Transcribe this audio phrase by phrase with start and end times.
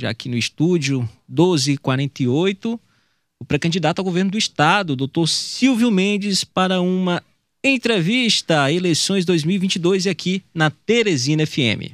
[0.00, 2.80] já aqui no estúdio 1248,
[3.38, 7.22] o pré-candidato ao governo do estado, doutor Silvio Mendes, para uma
[7.62, 11.92] entrevista eleições 2022 aqui na Teresina FM.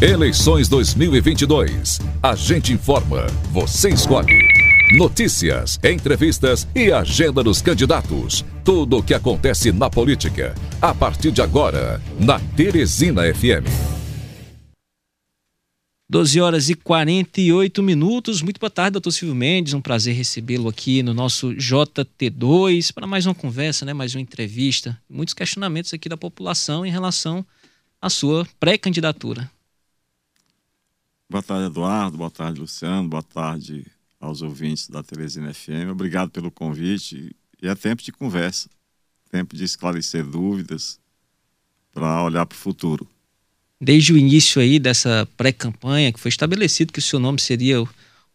[0.00, 1.98] Eleições 2022.
[2.22, 4.46] A gente informa, você escolhe.
[4.96, 8.44] Notícias, entrevistas e agenda dos candidatos.
[8.64, 10.54] Tudo o que acontece na política.
[10.80, 13.97] A partir de agora, na Teresina FM.
[16.10, 18.40] 12 horas e 48 minutos.
[18.40, 19.74] Muito boa tarde, doutor Silvio Mendes.
[19.74, 23.92] Um prazer recebê-lo aqui no nosso JT2 para mais uma conversa, né?
[23.92, 24.98] mais uma entrevista.
[25.06, 27.44] Muitos questionamentos aqui da população em relação
[28.00, 29.50] à sua pré-candidatura.
[31.28, 32.16] Boa tarde, Eduardo.
[32.16, 33.06] Boa tarde, Luciano.
[33.06, 33.84] Boa tarde,
[34.18, 35.90] aos ouvintes da Teresina FM.
[35.92, 37.36] Obrigado pelo convite.
[37.60, 38.70] E é tempo de conversa,
[39.30, 40.98] tempo de esclarecer dúvidas
[41.92, 43.06] para olhar para o futuro.
[43.80, 47.82] Desde o início aí dessa pré-campanha, que foi estabelecido que o seu nome seria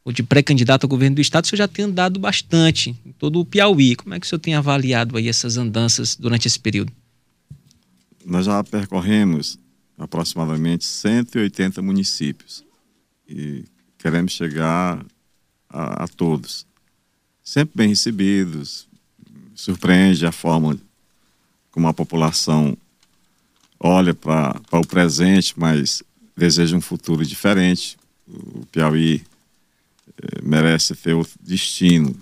[0.05, 3.39] o de pré-candidato ao governo do estado, o senhor já tem andado bastante em todo
[3.39, 3.95] o Piauí.
[3.95, 6.91] Como é que o senhor tem avaliado aí essas andanças durante esse período?
[8.25, 9.57] Nós já percorremos
[9.97, 12.63] aproximadamente 180 municípios
[13.27, 13.63] e
[13.97, 15.05] queremos chegar
[15.69, 16.65] a, a todos.
[17.43, 18.87] Sempre bem recebidos,
[19.55, 20.77] surpreende a forma
[21.71, 22.77] como a população
[23.83, 26.01] olha para o presente, mas
[26.35, 27.97] deseja um futuro diferente.
[28.27, 29.21] O Piauí
[30.17, 32.15] eh, merece ter outro destino.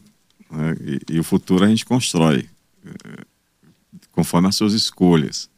[0.49, 0.75] Né?
[0.81, 2.49] E, e, o futuro a gente constrói
[2.85, 3.23] eh,
[4.11, 5.49] conforme as suas escolhas.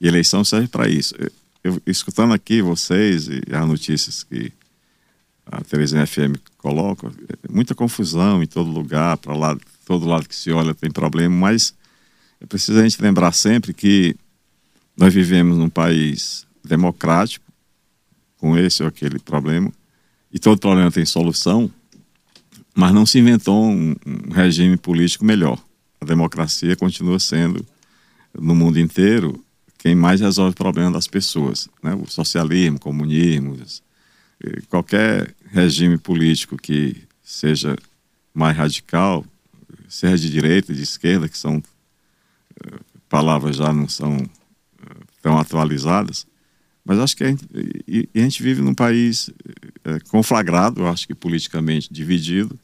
[0.00, 1.14] E eleição serve para isso.
[1.62, 4.50] Eu, escutando aqui vocês e as notícias que
[5.46, 7.12] a Terezinha FM coloca,
[7.48, 11.74] muita confusão em todo lugar, para lá, todo lado que se olha tem problema, mas
[12.40, 14.16] é preciso a gente lembrar sempre que
[14.96, 17.44] nós vivemos num país democrático,
[18.38, 19.72] com esse ou aquele problema,
[20.32, 21.70] e todo problema tem solução,
[22.74, 25.62] mas não se inventou um, um regime político melhor.
[26.00, 27.64] A democracia continua sendo,
[28.34, 29.44] no mundo inteiro,
[29.78, 31.68] quem mais resolve o problema das pessoas.
[31.82, 31.94] Né?
[31.94, 33.56] O socialismo, comunismo,
[34.68, 37.76] qualquer regime político que seja
[38.32, 39.24] mais radical,
[39.88, 41.62] seja de direita, de esquerda, que são
[42.64, 44.16] eh, palavras já não são
[45.22, 46.26] eh, tão atualizadas,
[46.84, 47.46] mas acho que a gente,
[47.86, 49.30] e, a gente vive num país
[49.84, 52.58] é, conflagrado, acho que politicamente dividido,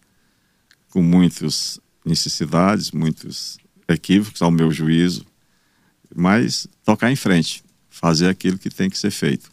[0.90, 3.58] com muitas necessidades, muitos
[3.88, 5.24] equívocos, ao meu juízo,
[6.14, 9.50] mas tocar em frente, fazer aquilo que tem que ser feito.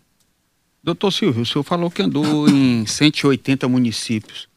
[0.84, 4.48] Doutor Silvio, o senhor falou que andou em 180 municípios.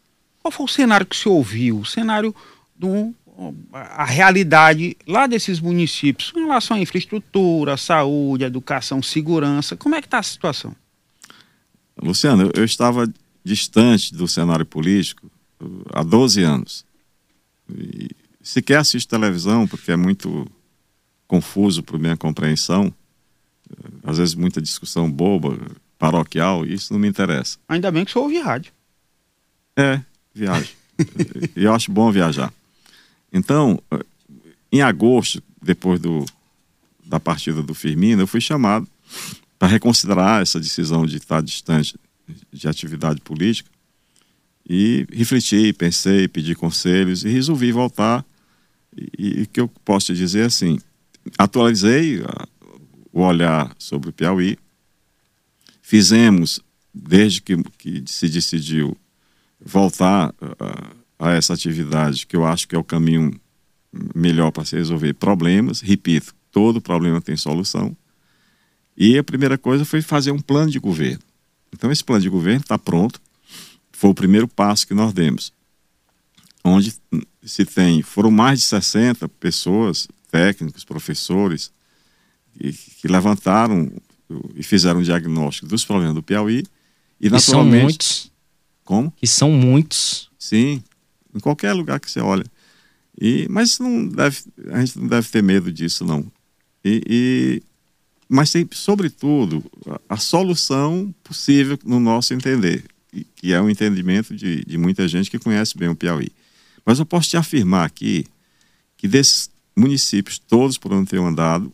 [0.40, 1.80] Qual foi o cenário que o senhor ouviu?
[1.80, 2.34] O cenário
[2.76, 3.14] do
[3.72, 9.76] a realidade lá desses municípios em relação à infraestrutura, saúde, educação, segurança.
[9.76, 10.74] Como é que está a situação?
[12.00, 13.08] Luciano, eu estava
[13.44, 16.84] distante do cenário político uh, há 12 anos.
[17.72, 18.10] E
[18.42, 20.46] sequer assisto televisão, porque é muito
[21.26, 22.92] confuso para minha compreensão.
[23.70, 25.58] Uh, às vezes muita discussão boba,
[25.96, 27.58] paroquial, isso não me interessa.
[27.68, 28.72] Ainda bem que você ouve rádio.
[29.76, 30.00] É,
[30.34, 30.74] viagem.
[31.54, 32.52] e eu acho bom viajar.
[33.32, 33.80] Então,
[34.70, 36.24] em agosto, depois do,
[37.04, 38.88] da partida do Firmino, eu fui chamado
[39.58, 41.98] para reconsiderar essa decisão de estar distante
[42.52, 43.70] de atividade política
[44.68, 48.24] e refleti, pensei, pedi conselhos e resolvi voltar.
[49.18, 50.78] E o que eu posso te dizer é assim,
[51.38, 52.48] atualizei a,
[53.12, 54.58] o olhar sobre o Piauí,
[55.88, 56.60] Fizemos,
[56.92, 58.94] desde que, que se decidiu
[59.58, 60.34] voltar
[61.18, 63.38] a essa atividade, que eu acho que é o caminho
[64.14, 65.80] melhor para se resolver problemas.
[65.80, 67.96] Repito, todo problema tem solução.
[68.96, 71.22] E a primeira coisa foi fazer um plano de governo.
[71.72, 73.20] Então, esse plano de governo está pronto.
[73.92, 75.52] Foi o primeiro passo que nós demos.
[76.64, 76.94] Onde
[77.42, 81.72] se tem, foram mais de 60 pessoas, técnicos, professores,
[82.52, 83.90] que, que levantaram
[84.54, 86.64] e fizeram um diagnóstico dos problemas do Piauí.
[87.20, 87.72] E, naturalmente.
[87.72, 88.32] são muitos.
[88.84, 89.12] Como?
[89.20, 90.30] E são muitos.
[90.38, 90.82] Sim,
[91.38, 92.44] em qualquer lugar que você olha.
[93.20, 94.38] E, mas não deve,
[94.70, 96.26] a gente não deve ter medo disso, não.
[96.84, 97.62] E, e
[98.28, 102.84] mas tem, sobretudo, a, a, solução possível no nosso entender,
[103.36, 106.28] que é um entendimento de, de muita gente que conhece bem o Piauí.
[106.84, 108.26] Mas eu posso te afirmar aqui
[108.96, 111.72] que desses municípios todos por onde tenho andado,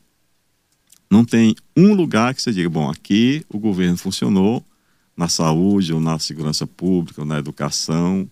[1.10, 4.64] não tem um lugar que você diga, bom, aqui o governo funcionou
[5.16, 8.28] na saúde, ou na segurança pública, ou na educação,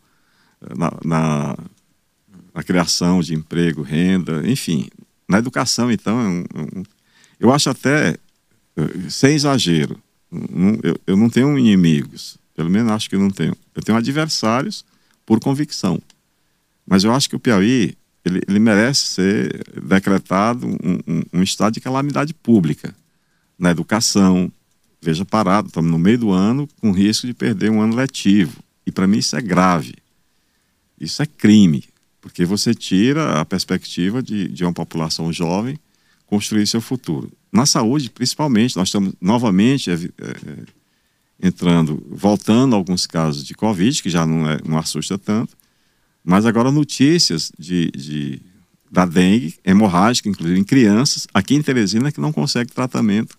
[0.76, 1.56] na, na,
[2.54, 4.88] na criação de emprego, renda, enfim.
[5.28, 6.82] Na educação, então, é um, é um,
[7.40, 8.16] eu acho até,
[8.76, 9.98] eh, sem exagero,
[10.82, 13.56] eu, eu não tenho inimigos Pelo menos acho que não tenho.
[13.74, 14.84] Eu tenho adversários
[15.24, 16.00] por convicção.
[16.86, 21.74] Mas eu acho que o Piauí ele, ele merece ser decretado um, um, um, estado
[21.74, 22.94] de calamidade pública
[23.58, 24.52] na educação.
[25.00, 28.62] Veja, parado, estamos no meio do ano com risco de perder um ano letivo.
[28.86, 29.94] E para mim isso é grave.
[31.02, 31.82] Isso é crime,
[32.20, 35.76] porque você tira a perspectiva de, de uma população jovem
[36.26, 37.30] construir seu futuro.
[37.52, 40.64] Na saúde, principalmente, nós estamos novamente é, é,
[41.42, 45.56] entrando, voltando a alguns casos de Covid, que já não, é, não assusta tanto,
[46.24, 48.40] mas agora notícias de, de,
[48.88, 53.36] da dengue hemorrágica, inclusive em crianças, aqui em Teresina, que não consegue tratamento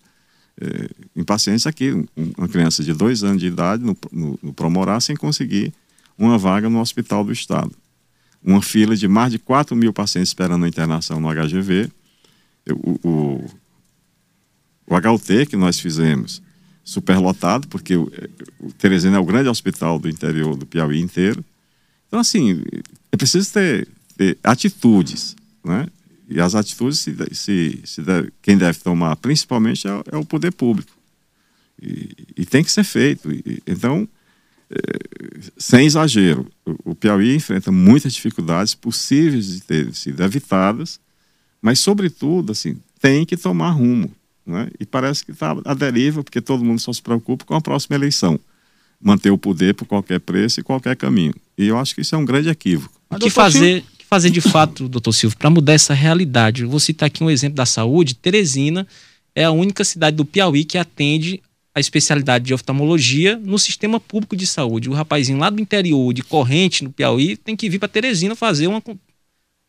[0.60, 2.06] é, em pacientes aqui.
[2.38, 5.74] Uma criança de dois anos de idade no, no, no Promorá sem conseguir
[6.24, 7.72] uma vaga no hospital do Estado.
[8.44, 11.90] Uma fila de mais de 4 mil pacientes esperando a internação no HGV.
[12.70, 13.50] O, o,
[14.88, 16.42] o HUT que nós fizemos
[16.84, 18.12] superlotado, porque o,
[18.60, 21.44] o Teresina é o grande hospital do interior do Piauí inteiro.
[22.08, 22.62] Então, assim,
[23.12, 23.88] é preciso ter,
[24.18, 25.88] ter atitudes, né?
[26.30, 30.52] E as atitudes, se, se, se deve, quem deve tomar, principalmente, é, é o poder
[30.52, 30.92] público.
[31.82, 33.32] E, e, tem que ser feito.
[33.32, 34.08] E, então,
[35.58, 36.48] sem exagero,
[36.84, 41.00] o, Piauí enfrenta muitas dificuldades possíveis de ter sido evitadas,
[41.62, 44.12] mas, sobretudo, assim, tem que tomar rumo.
[44.46, 44.70] Né?
[44.80, 47.96] E parece que está à deriva, porque todo mundo só se preocupa com a próxima
[47.96, 48.40] eleição.
[49.02, 51.34] Manter o poder por qualquer preço e qualquer caminho.
[51.58, 52.94] E eu acho que isso é um grande equívoco.
[53.10, 56.64] O que fazer, que fazer de fato, doutor Silvio, para mudar essa realidade?
[56.64, 58.16] Eu vou citar aqui um exemplo da saúde.
[58.16, 58.88] Teresina
[59.36, 61.42] é a única cidade do Piauí que atende
[61.76, 64.90] a especialidade de oftalmologia no sistema público de saúde.
[64.90, 68.68] O rapazinho lá do interior, de corrente, no Piauí, tem que vir para Teresina fazer
[68.68, 68.82] uma,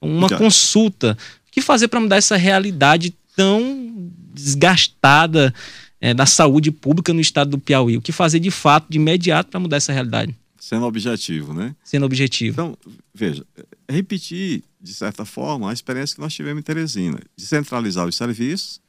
[0.00, 1.16] uma consulta.
[1.48, 5.54] O que fazer para mudar essa realidade tão desgastada
[6.00, 7.96] é, da saúde pública no estado do Piauí.
[7.96, 10.34] O que fazer de fato, de imediato, para mudar essa realidade?
[10.60, 11.74] Sendo objetivo, né?
[11.82, 12.52] Sendo objetivo.
[12.52, 12.76] Então,
[13.14, 13.44] veja,
[13.88, 18.80] repetir, de certa forma, a experiência que nós tivemos em Teresina, de centralizar os serviços,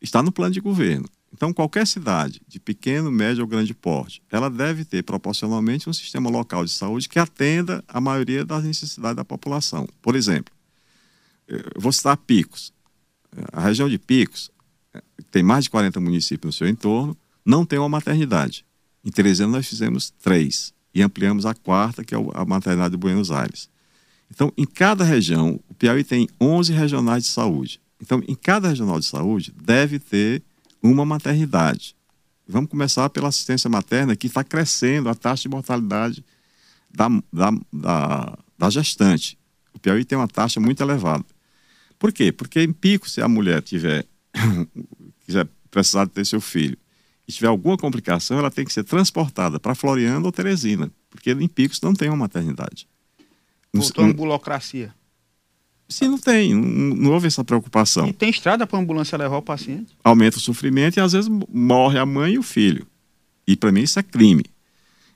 [0.00, 1.08] está no plano de governo.
[1.32, 6.30] Então, qualquer cidade, de pequeno, médio ou grande porte, ela deve ter proporcionalmente um sistema
[6.30, 9.86] local de saúde que atenda a maioria das necessidades da população.
[10.00, 10.54] Por exemplo,
[11.46, 12.72] eu vou citar Picos.
[13.52, 14.50] A região de Picos
[15.30, 18.64] tem mais de 40 municípios no seu entorno, não tem uma maternidade.
[19.04, 23.30] Em Teresina nós fizemos três e ampliamos a quarta, que é a maternidade de Buenos
[23.30, 23.68] Aires.
[24.30, 27.80] Então, em cada região, o Piauí tem 11 regionais de saúde.
[28.00, 30.42] Então, em cada regional de saúde deve ter
[30.82, 31.96] uma maternidade.
[32.46, 36.24] Vamos começar pela assistência materna, que está crescendo a taxa de mortalidade
[36.90, 39.38] da, da, da, da gestante.
[39.74, 41.24] O Piauí tem uma taxa muito elevada.
[41.98, 42.32] Por quê?
[42.32, 44.06] Porque em pico, se a mulher tiver
[45.26, 46.78] quiser precisar de ter seu filho
[47.26, 51.48] e tiver alguma complicação, ela tem que ser transportada para Floriano ou Teresina, porque em
[51.48, 52.88] Picos não tem uma maternidade.
[53.72, 54.94] Voltou a burocracia.
[55.88, 58.08] Sim, não tem, não, não houve essa preocupação.
[58.08, 59.96] E tem estrada para a ambulância levar o paciente?
[60.04, 62.86] Aumenta o sofrimento e às vezes morre a mãe e o filho.
[63.46, 64.44] E para mim isso é crime.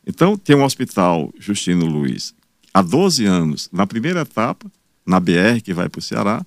[0.06, 2.34] Então, tem um hospital Justino Luiz,
[2.72, 4.70] há 12 anos, na primeira etapa,
[5.06, 6.44] na BR que vai para o Ceará,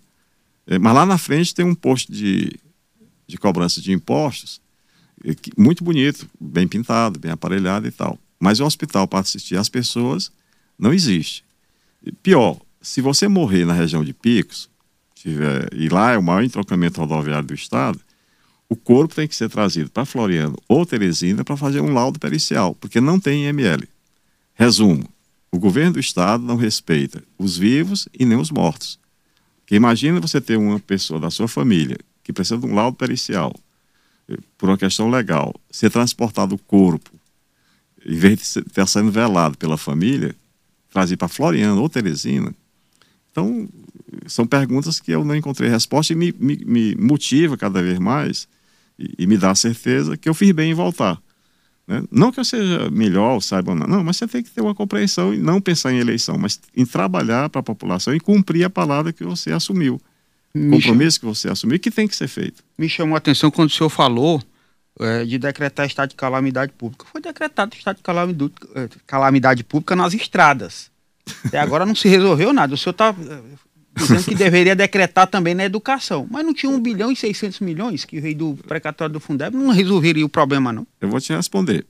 [0.68, 2.60] é, mas lá na frente tem um posto de,
[3.28, 4.60] de cobrança de impostos,
[5.58, 8.20] muito bonito, bem pintado, bem aparelhado e tal.
[8.40, 10.32] Mas o hospital para assistir às pessoas
[10.78, 11.44] não existe.
[12.22, 14.70] Pior, se você morrer na região de Picos,
[15.16, 18.00] tiver, e lá é o maior entrocamento rodoviário do estado,
[18.70, 22.76] o corpo tem que ser trazido para Floriano ou Teresina para fazer um laudo pericial,
[22.76, 23.88] porque não tem IML.
[24.54, 25.10] Resumo:
[25.52, 29.00] o governo do estado não respeita os vivos e nem os mortos.
[29.62, 33.52] Porque imagina você ter uma pessoa da sua família que precisa de um laudo pericial,
[34.30, 37.10] eh, por uma questão legal, ser transportado o corpo,
[38.06, 40.36] em vez de estar sendo velado pela família,
[40.92, 42.54] trazer para Floriano ou Teresina.
[43.36, 43.68] Então,
[44.28, 48.48] são perguntas que eu não encontrei resposta e me, me, me motiva cada vez mais
[48.98, 51.22] e, e, me dá a certeza que eu fiz bem em voltar.
[51.86, 52.02] Né?
[52.10, 55.38] Não que eu seja melhor, saiba, não, mas você tem que ter uma compreensão e
[55.38, 59.26] não pensar em eleição, mas em trabalhar para a população e cumprir a palavra que
[59.26, 60.00] você assumiu.
[60.56, 62.64] o compromisso que você assumiu que tem que ser feito.
[62.78, 64.42] Me chamou a atenção quando o senhor falou
[64.98, 67.06] é, de decretar estado de calamidade pública.
[67.12, 70.95] Foi decretado estado de calamidade, é, calamidade pública nas estradas.
[71.46, 72.74] Até agora não se resolveu nada.
[72.74, 73.42] O senhor está é,
[73.96, 76.28] dizendo que deveria decretar também na educação.
[76.30, 79.70] Mas não tinha 1 bilhão e 600 milhões que veio do precatório do Fundeb, não
[79.70, 80.86] resolveria o problema, não?
[81.00, 81.86] Eu vou te responder.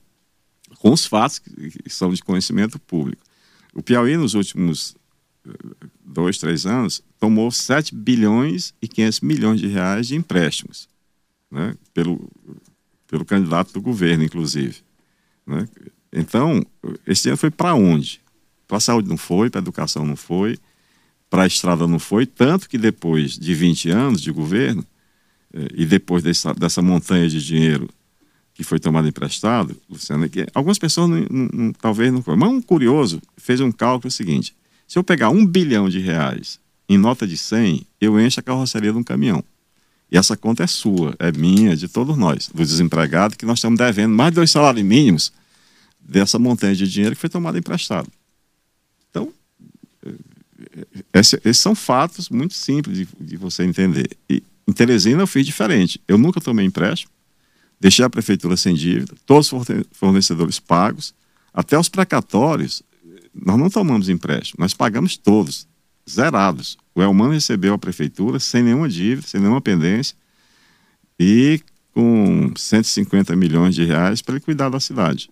[0.78, 3.22] Com os fatos que são de conhecimento público.
[3.74, 4.96] O Piauí, nos últimos
[5.46, 10.88] eh, dois, três anos, tomou 7 bilhões e 500 milhões de reais de empréstimos,
[11.50, 11.74] né?
[11.92, 12.30] pelo,
[13.06, 14.76] pelo candidato do governo, inclusive.
[15.46, 15.68] Né?
[16.12, 16.64] Então,
[17.06, 18.20] esse dinheiro foi para onde?
[18.66, 20.58] Para a saúde não foi, para a educação não foi,
[21.30, 24.84] para a estrada não foi, tanto que depois de 20 anos de governo,
[25.52, 27.88] eh, e depois dessa, dessa montanha de dinheiro
[28.54, 32.22] que foi tomado emprestado, Luciano, que algumas pessoas não, não, talvez não.
[32.36, 34.56] Mas um curioso fez um cálculo seguinte:
[34.88, 36.58] se eu pegar um bilhão de reais
[36.88, 39.44] em nota de 100, eu encho a carroceria de um caminhão.
[40.10, 43.78] E essa conta é sua, é minha, de todos nós, dos desempregados, que nós estamos
[43.78, 45.32] devendo mais de dois salários mínimos
[46.00, 48.08] dessa montanha de dinheiro que foi tomada emprestado.
[51.12, 54.10] Esses são fatos muito simples de, de você entender.
[54.28, 56.00] E em Teresina eu fiz diferente.
[56.06, 57.10] Eu nunca tomei empréstimo,
[57.80, 61.14] deixei a prefeitura sem dívida, todos os fornecedores pagos,
[61.52, 62.82] até os precatórios,
[63.34, 65.66] nós não tomamos empréstimo, nós pagamos todos,
[66.08, 66.76] zerados.
[66.94, 70.16] O Elman recebeu a prefeitura sem nenhuma dívida, sem nenhuma pendência,
[71.18, 71.60] e
[71.92, 75.30] com 150 milhões de reais para ele cuidar da cidade.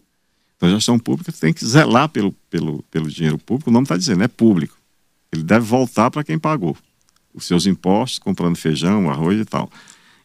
[0.57, 3.97] Então, a gestão pública tem que zelar pelo, pelo, pelo dinheiro público, o nome está
[3.97, 4.77] dizendo, é público.
[5.35, 6.76] Ele deve voltar para quem pagou
[7.35, 9.69] os seus impostos, comprando feijão, arroz e tal.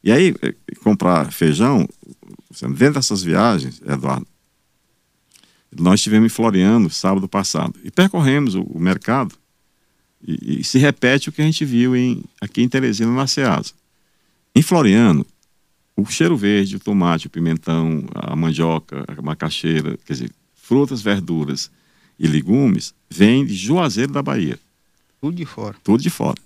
[0.04, 1.88] E aí, eh, comprar feijão,
[2.62, 4.28] dentro dessas viagens, Eduardo,
[5.76, 9.36] nós estivemos em Floriano sábado passado e percorremos o, o mercado
[10.26, 13.72] e, e, se repete o que a gente viu em, aqui em Teresina, na Ceasa.
[14.54, 15.26] Em Floriano,
[15.96, 21.72] o cheiro verde, o tomate, o pimentão, a mandioca, a macaxeira, quer dizer, frutas, verduras
[22.18, 24.60] e legumes, vem de Juazeiro da Bahia.
[25.22, 25.76] Tudo de fora.
[25.84, 26.38] Tudo de fora.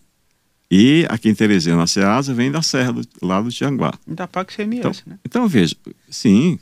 [0.70, 3.94] E aqui em Teresina, na Ceasa, vem da Serra, do, lá do Tianguá.
[4.08, 5.20] Ainda paga CMS, então, né?
[5.24, 5.75] Então, veja,
[6.10, 6.58] sim,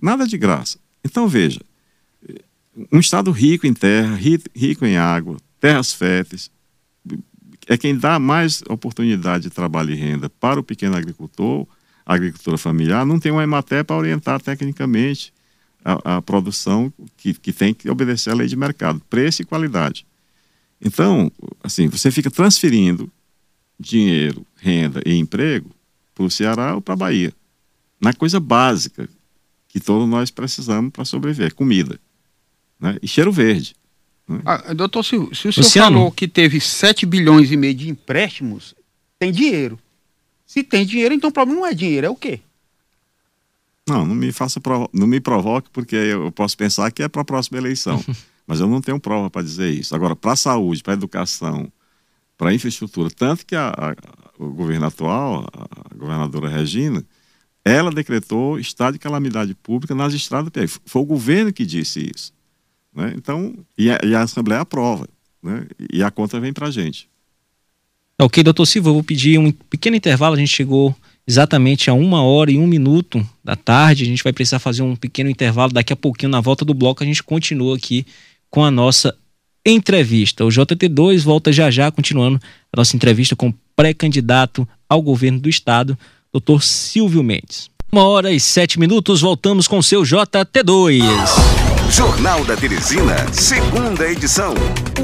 [0.00, 0.78] nada de graça.
[1.04, 1.60] Então, veja,
[2.92, 6.50] um estado rico em terra, rico em água, terras férteis,
[7.66, 11.66] é quem dá mais oportunidade de trabalho e renda para o pequeno agricultor,
[12.04, 15.32] a agricultura familiar, não tem uma Emater para orientar tecnicamente
[15.84, 20.06] a, a produção que, que tem que obedecer à lei de mercado, preço e qualidade.
[20.84, 23.10] Então, assim, você fica transferindo
[23.80, 25.70] dinheiro, renda e emprego
[26.14, 27.32] para o Ceará ou para a Bahia.
[28.00, 29.08] Na coisa básica
[29.68, 31.98] que todos nós precisamos para sobreviver, comida.
[32.78, 32.98] Né?
[33.02, 33.74] E cheiro verde.
[34.28, 34.40] Né?
[34.44, 35.96] Ah, doutor Silvio, se o senhor Luciano.
[35.96, 38.74] falou que teve 7 bilhões e meio de empréstimos,
[39.18, 39.78] tem dinheiro.
[40.46, 42.40] Se tem dinheiro, então o problema não é dinheiro, é o quê?
[43.88, 44.60] Não, não me faça
[44.92, 48.02] não me provoque, porque eu posso pensar que é para a próxima eleição.
[48.46, 49.94] Mas eu não tenho prova para dizer isso.
[49.94, 51.72] Agora, para a saúde, para a educação,
[52.36, 53.94] para a infraestrutura, tanto que a, a,
[54.38, 57.04] o governo atual, a governadora Regina,
[57.64, 60.78] ela decretou estado de calamidade pública nas estradas do PF.
[60.84, 62.32] Foi o governo que disse isso.
[62.94, 63.14] Né?
[63.16, 65.08] Então, e a, e a Assembleia aprova.
[65.42, 65.66] Né?
[65.92, 67.08] E a conta vem para a gente.
[68.20, 70.34] Ok, doutor Silva, eu vou pedir um pequeno intervalo.
[70.34, 70.94] A gente chegou
[71.26, 74.04] exatamente a uma hora e um minuto da tarde.
[74.04, 75.72] A gente vai precisar fazer um pequeno intervalo.
[75.72, 78.06] Daqui a pouquinho, na volta do bloco, a gente continua aqui
[78.54, 79.12] com a nossa
[79.66, 80.44] entrevista.
[80.44, 82.40] O JT2 volta já já, continuando
[82.72, 85.98] a nossa entrevista com o pré-candidato ao governo do estado,
[86.32, 87.68] doutor Silvio Mendes.
[87.90, 91.02] Uma hora e sete minutos, voltamos com seu JT2.
[91.90, 94.54] Jornal da Teresina, segunda edição.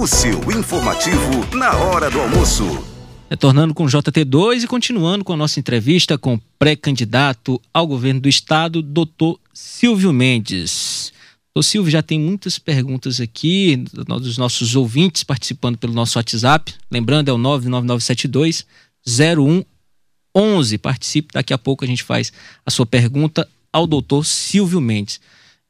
[0.01, 2.85] O seu informativo na hora do almoço.
[3.29, 8.21] Retornando com o JT2 e continuando com a nossa entrevista com o pré-candidato ao governo
[8.21, 11.13] do estado, doutor Silvio Mendes.
[11.53, 16.73] Doutor Silvio, já tem muitas perguntas aqui dos nossos ouvintes participando pelo nosso WhatsApp.
[16.89, 18.65] Lembrando, é o 99972
[19.05, 20.79] 0111.
[20.79, 22.33] Participe, daqui a pouco a gente faz
[22.65, 25.21] a sua pergunta ao doutor Silvio Mendes.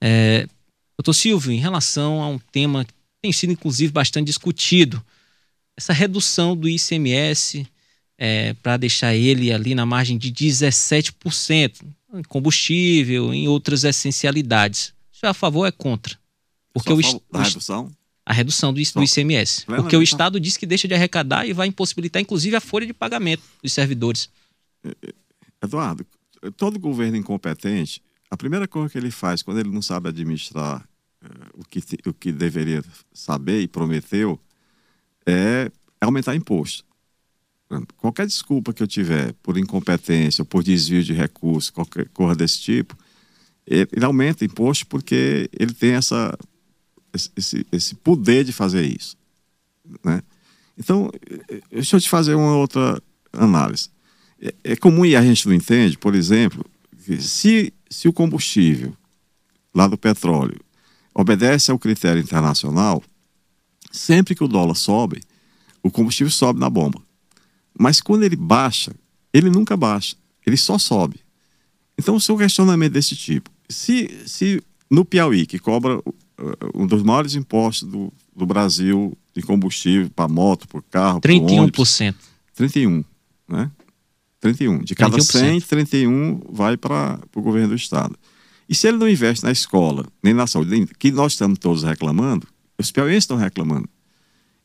[0.02, 0.46] É,
[0.98, 5.02] doutor Silvio, em relação a um tema que tem sido inclusive bastante discutido,
[5.74, 7.66] essa redução do ICMS
[8.18, 11.82] é, para deixar ele ali na margem de 17%,
[12.12, 14.92] em combustível, em outras essencialidades.
[15.22, 16.18] É a favor ou é contra?
[16.72, 17.00] Porque o,
[17.32, 17.90] a redução?
[18.24, 19.66] A redução do, do ICMS.
[19.66, 22.92] Porque o Estado diz que deixa de arrecadar e vai impossibilitar, inclusive, a folha de
[22.92, 24.30] pagamento dos servidores.
[25.62, 26.06] Eduardo,
[26.56, 30.88] todo governo incompetente, a primeira coisa que ele faz quando ele não sabe administrar
[31.22, 34.40] uh, o, que, o que deveria saber e prometeu
[35.26, 36.84] é aumentar imposto.
[37.96, 42.96] Qualquer desculpa que eu tiver por incompetência por desvio de recursos, qualquer coisa desse tipo,
[43.70, 46.36] ele aumenta imposto porque ele tem essa,
[47.36, 49.16] esse, esse poder de fazer isso.
[50.04, 50.22] Né?
[50.76, 51.10] Então,
[51.70, 53.00] deixa eu te fazer uma outra
[53.32, 53.88] análise.
[54.40, 56.64] É, é comum e a gente não entende, por exemplo,
[57.20, 58.94] se, se o combustível
[59.74, 60.60] lá do petróleo
[61.14, 63.02] obedece ao critério internacional,
[63.90, 65.20] Sempre que o dólar sobe,
[65.82, 67.02] o combustível sobe na bomba.
[67.76, 68.94] Mas quando ele baixa,
[69.32, 71.20] ele nunca baixa, ele só sobe.
[71.98, 76.04] Então, o seu questionamento desse tipo, se, se no Piauí, que cobra uh,
[76.74, 81.46] um dos maiores impostos do, do Brasil de combustível para moto, por carro, 31%.
[81.46, 81.98] Por ônibus,
[82.54, 83.04] 31,
[83.48, 83.70] né?
[84.40, 84.78] 31.
[84.82, 85.22] De cada 31%.
[85.22, 88.18] 100, 31 vai para o governo do estado.
[88.68, 92.46] E se ele não investe na escola, nem na saúde, que nós estamos todos reclamando,
[92.78, 93.88] os piauienses estão reclamando.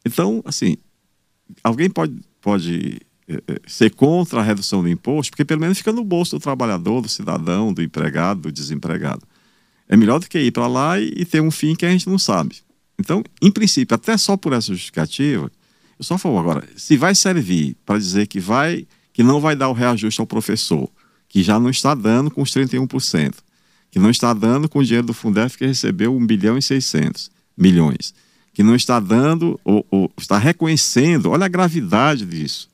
[0.06, 0.78] Então, assim,
[1.64, 3.00] alguém pode, pode
[3.67, 7.10] ser contra a redução do imposto, porque pelo menos fica no bolso do trabalhador, do
[7.10, 9.25] cidadão, do empregado, do desempregado.
[9.88, 12.17] É melhor do que ir para lá e, ter um fim que a gente não
[12.17, 12.58] sabe.
[13.00, 15.51] Então, em princípio, até só por essa justificativa,
[15.98, 19.70] eu só falo agora, se vai servir para dizer que vai, que não vai dar
[19.70, 20.89] o reajuste ao professor,
[21.27, 23.36] que já não está dando com os 31%,
[23.91, 27.29] que não está dando com o dinheiro do Fundef que recebeu 1 bilhão e 600
[27.58, 28.13] milhões,
[28.53, 32.70] que não está dando ou, ou está reconhecendo, olha a gravidade disso.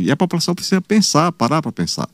[0.00, 2.08] E a população precisa pensar, parar para pensar.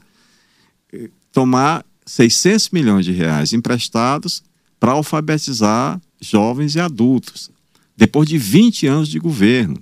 [1.33, 4.43] Tomar 600 milhões de reais emprestados
[4.79, 7.51] para alfabetizar jovens e adultos,
[7.97, 9.79] depois de 20 anos de governo.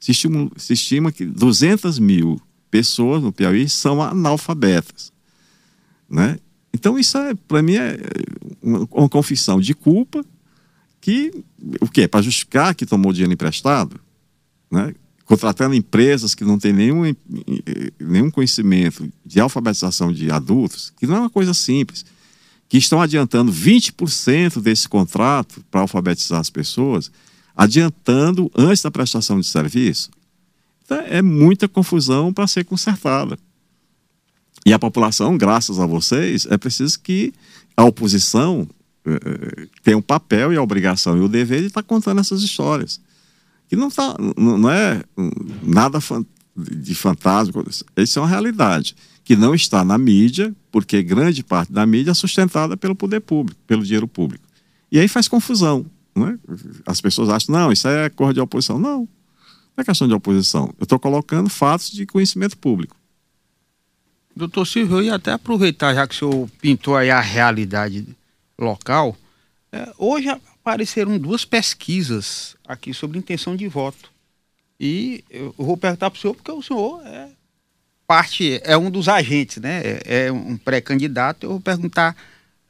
[0.00, 2.40] Se estima, se estima que 200 mil
[2.70, 5.12] pessoas no Piauí são analfabetas.
[6.08, 6.38] Né?
[6.72, 7.98] Então, isso, é, para mim, é
[8.60, 10.24] uma, uma, confissão de culpa
[11.00, 11.44] que,
[11.80, 12.08] o quê?
[12.08, 13.98] Para justificar que tomou dinheiro emprestado?
[14.70, 14.94] Né?
[15.24, 17.14] Contratando empresas que não têm nenhum,
[17.98, 22.04] nenhum conhecimento de alfabetização de adultos, que não é uma coisa simples
[22.68, 27.10] que estão adiantando 20% desse contrato para alfabetizar as pessoas,
[27.54, 30.10] adiantando antes da prestação de serviço.
[30.84, 33.38] Então, é muita confusão para ser consertada.
[34.66, 37.32] E a população, graças a vocês, é preciso que
[37.76, 38.66] a oposição
[39.06, 43.00] eh, tenha um papel e a obrigação e o dever de estar contando essas histórias.
[43.68, 45.02] Que não, tá, não é
[45.62, 45.98] nada
[46.56, 47.64] de fantasma,
[47.96, 48.94] isso é uma realidade
[49.24, 53.58] que não está na mídia, porque grande parte da mídia é sustentada pelo poder público,
[53.66, 54.44] pelo dinheiro público.
[54.92, 55.86] E aí faz confusão.
[56.14, 56.38] Né?
[56.86, 58.78] As pessoas acham, não, isso é cor de oposição.
[58.78, 59.08] Não, não
[59.78, 60.72] é questão de oposição.
[60.78, 62.94] Eu estou colocando fatos de conhecimento público.
[64.36, 68.06] Doutor Silvio, eu ia até aproveitar, já que o senhor pintou aí a realidade
[68.58, 69.16] local.
[69.72, 70.28] É, hoje
[70.64, 74.10] apareceram duas pesquisas aqui sobre intenção de voto.
[74.80, 77.28] E eu vou perguntar para o senhor, porque o senhor é
[78.06, 79.82] parte, é um dos agentes, né?
[79.84, 81.44] É, é um pré-candidato.
[81.44, 82.16] Eu vou perguntar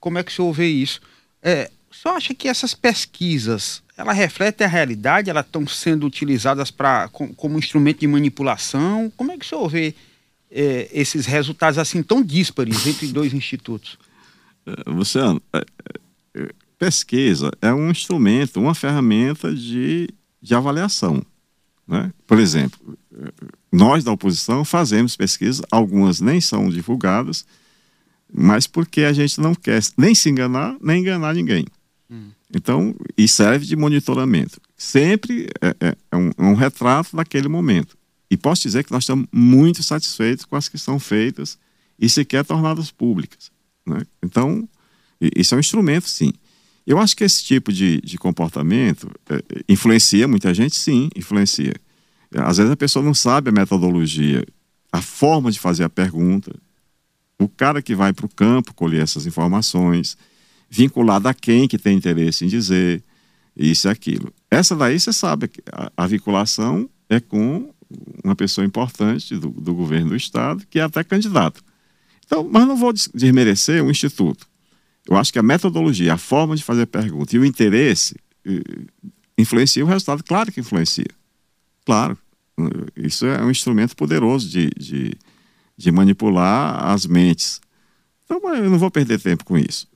[0.00, 1.00] como é que o senhor vê isso.
[1.40, 5.30] É, o senhor acha que essas pesquisas, ela refletem a realidade?
[5.30, 9.11] Elas estão sendo utilizadas pra, com, como instrumento de manipulação?
[9.16, 9.94] Como é que o senhor vê
[10.50, 13.96] é, esses resultados assim tão díspares entre dois institutos?
[14.66, 15.64] É, Luciano, é,
[16.85, 20.07] pesquisa é um instrumento, uma ferramenta de,
[20.42, 21.25] de avaliação.
[21.88, 22.12] Né?
[22.27, 22.79] Por exemplo,
[23.73, 27.47] nós da oposição fazemos pesquisas, algumas nem são divulgadas,
[28.31, 31.64] mas porque a gente não quer nem se enganar, nem enganar ninguém.
[32.11, 32.31] Hum.
[32.55, 34.61] Então, e serve de monitoramento.
[34.77, 37.97] Sempre é, é, é, um, é, um, retrato daquele momento.
[38.31, 41.59] E posso dizer que nós estamos muito satisfeitos com as que são feitas
[41.99, 43.51] e sequer tornadas públicas.
[43.87, 44.03] Né?
[44.23, 44.68] Então,
[45.18, 46.31] isso é um instrumento, sim.
[46.87, 51.75] Eu acho que esse tipo de, de comportamento é, influencia muita gente, sim, influencia.
[52.37, 54.44] Às vezes a pessoa não sabe a metodologia,
[54.92, 56.55] a forma de fazer a pergunta.
[57.38, 60.16] O cara que vai para o campo colher essas informações,
[60.68, 63.03] vinculado a quem que tem interesse em dizer
[63.57, 64.33] isso e aquilo.
[64.51, 67.73] Essa daí você sabe, a, a vinculação é com
[68.25, 71.62] uma pessoa importante do, do, governo do Estado, que é até candidato.
[72.27, 74.47] Então, mas não vou desmerecer o Instituto.
[75.09, 78.61] Eu acho que a metodologia, a forma de fazer pergunta e o interesse eh,
[79.37, 80.23] influencia o resultado.
[80.25, 81.11] Claro que influencia.
[81.85, 82.17] Claro.
[82.97, 85.12] Isso é um instrumento poderoso de, de,
[85.77, 87.61] de manipular as mentes.
[88.25, 89.88] Então, eu não vou perder tempo com isso.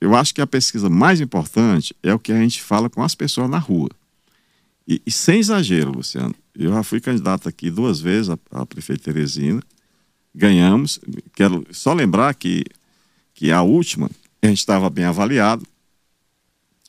[0.00, 3.14] Eu acho que a pesquisa mais importante é o que a gente fala com as
[3.14, 3.88] pessoas na rua.
[4.86, 9.02] E, e sem exagero, Luciano, eu já fui candidato aqui duas vezes a, a prefeito
[9.02, 9.60] Teresina,
[10.34, 11.00] ganhamos.
[11.34, 12.64] Quero só lembrar que,
[13.36, 14.10] que a última,
[14.42, 15.64] a gente estava bem avaliado,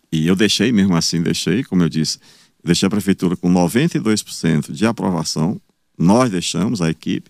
[0.10, 2.17] e eu deixei, mesmo assim, deixei, como eu disse,
[2.63, 5.60] deixei a prefeitura com 92% de aprovação.
[5.97, 7.29] Nós deixamos a equipe,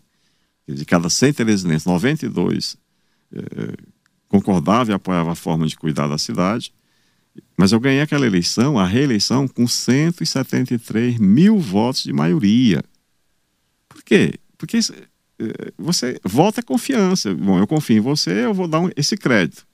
[0.68, 2.78] de cada 100 teresinenses, 92
[3.34, 3.74] eh,
[4.28, 6.72] concordava e apoiava a forma de cuidar da cidade.
[7.58, 12.84] Mas eu ganhei aquela eleição, a reeleição, com 173 mil votos de maioria.
[13.90, 14.36] Por quê?
[14.58, 14.78] Porque
[15.78, 17.34] você vota é confiança.
[17.34, 19.66] Bom, eu confio em você, eu vou dar um, esse crédito.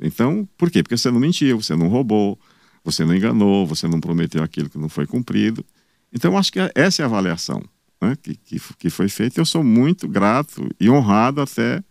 [0.00, 0.82] Então, por quê?
[0.82, 2.38] Porque você não mentiu, você não roubou,
[2.84, 5.64] você não enganou, você não prometeu aquilo que não foi cumprido.
[6.12, 7.62] Então, acho que essa é a avaliação
[8.00, 9.40] né, que, que, que foi feita.
[9.40, 11.82] Eu sou muito grato e honrado até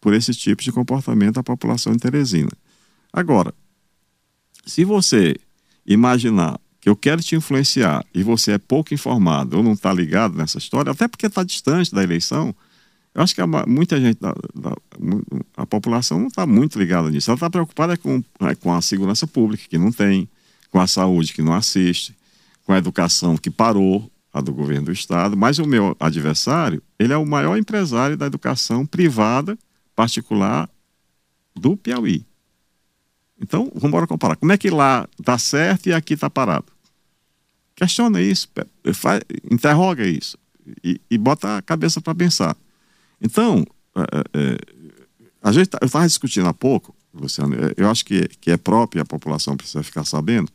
[0.00, 2.52] por esse tipo de comportamento da população de Teresina.
[3.12, 3.52] Agora,
[4.64, 5.34] se você
[5.84, 10.36] imaginar que eu quero te influenciar e você é pouco informado ou não está ligado
[10.36, 12.54] nessa história, até porque está distante da eleição,
[13.14, 14.76] eu acho que muita gente, da, da,
[15.56, 17.30] a população não está muito ligada nisso.
[17.30, 20.28] Ela está preocupada com, é, com a segurança pública, que não tem,
[20.70, 22.16] com a saúde, que não assiste,
[22.64, 25.36] com a educação, que parou, a do governo do Estado.
[25.36, 29.58] Mas o meu adversário, ele é o maior empresário da educação privada,
[29.96, 30.70] particular,
[31.56, 32.27] do Piauí.
[33.40, 34.36] Então, vamos embora comparar.
[34.36, 36.66] Como é que lá dá certo e aqui está parado?
[37.74, 38.48] Questiona isso,
[38.92, 40.36] faz, interroga isso
[40.82, 42.56] e, e bota a cabeça para pensar.
[43.20, 44.00] Então, é,
[44.34, 44.58] é,
[45.42, 48.56] a gente, tá, eu estava discutindo há pouco, Luciano, é, eu acho que, que é
[48.56, 50.50] próprio a população precisa ficar sabendo.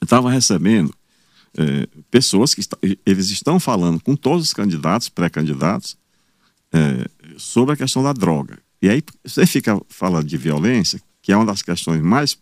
[0.00, 0.92] Eu estava recebendo
[1.56, 5.96] é, pessoas que está, eles estão falando com todos os candidatos, pré-candidatos,
[6.72, 8.58] é, sobre a questão da droga.
[8.80, 12.38] E aí você fica falando de violência, que é uma das questões mais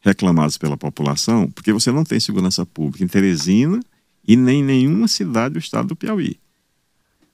[0.00, 3.80] reclamadas pela população, porque você não tem segurança pública em Teresina
[4.24, 6.38] e nem em nenhuma cidade do estado do Piauí.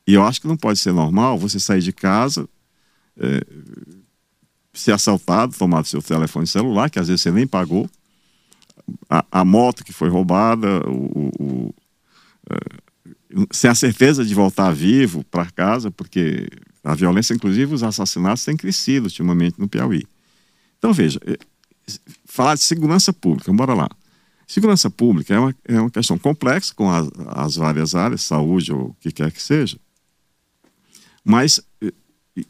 [0.07, 2.49] E eu acho que não pode ser normal você sair de casa,
[3.19, 3.45] é,
[4.73, 7.87] ser assaltado, tomar seu telefone celular, que às vezes você nem pagou,
[9.11, 11.75] a, a moto que foi roubada, o, o,
[12.49, 16.49] é, sem a certeza de voltar vivo para casa, porque
[16.83, 20.07] a violência, inclusive os assassinatos, têm crescido ultimamente no Piauí.
[20.79, 21.37] Então, veja, é,
[22.25, 23.89] falar de segurança pública, bora lá.
[24.47, 28.91] Segurança pública é uma, é uma questão complexa com as, as várias áreas, saúde ou
[28.91, 29.79] o que quer que seja,
[31.25, 31.61] mas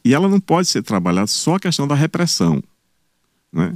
[0.05, 2.63] e ela não pode ser trabalhada só a questão da repressão,
[3.53, 3.75] né?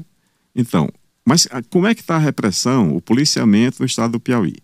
[0.54, 0.88] Então,
[1.24, 4.56] mas como é que está a repressão, o policiamento no estado do Piauí?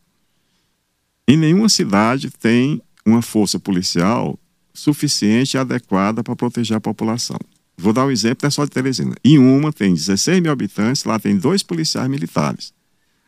[1.28, 4.38] Em nenhuma cidade tem uma força policial
[4.74, 7.38] suficiente e adequada para proteger a população.
[7.76, 9.14] Vou dar um exemplo, é só de Teresina.
[9.22, 12.72] Em uma tem 16 mil habitantes, lá tem dois policiais militares.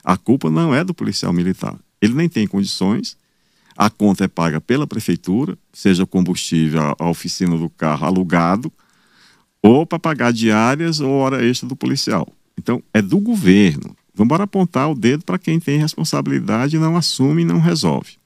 [0.02, 1.78] A culpa não é do policial militar.
[2.00, 3.16] Ele nem tem condições,
[3.76, 8.72] a conta é paga pela prefeitura, seja combustível, a oficina do carro alugado,
[9.62, 12.26] ou para pagar diárias ou hora extra do policial.
[12.58, 13.96] Então, é do governo.
[14.14, 18.16] Vamos apontar o dedo para quem tem responsabilidade, não assume e não resolve.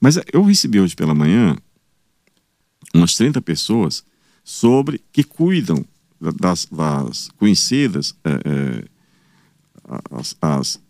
[0.00, 1.56] Mas eu recebi hoje pela manhã
[2.94, 4.04] umas 30 pessoas
[4.46, 5.84] sobre que cuidam
[6.20, 8.84] das, das conhecidas é, é,
[10.12, 10.80] as, as,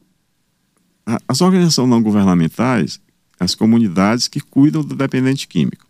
[1.26, 3.00] as organizações não governamentais,
[3.40, 5.86] as comunidades que cuidam do dependente químico.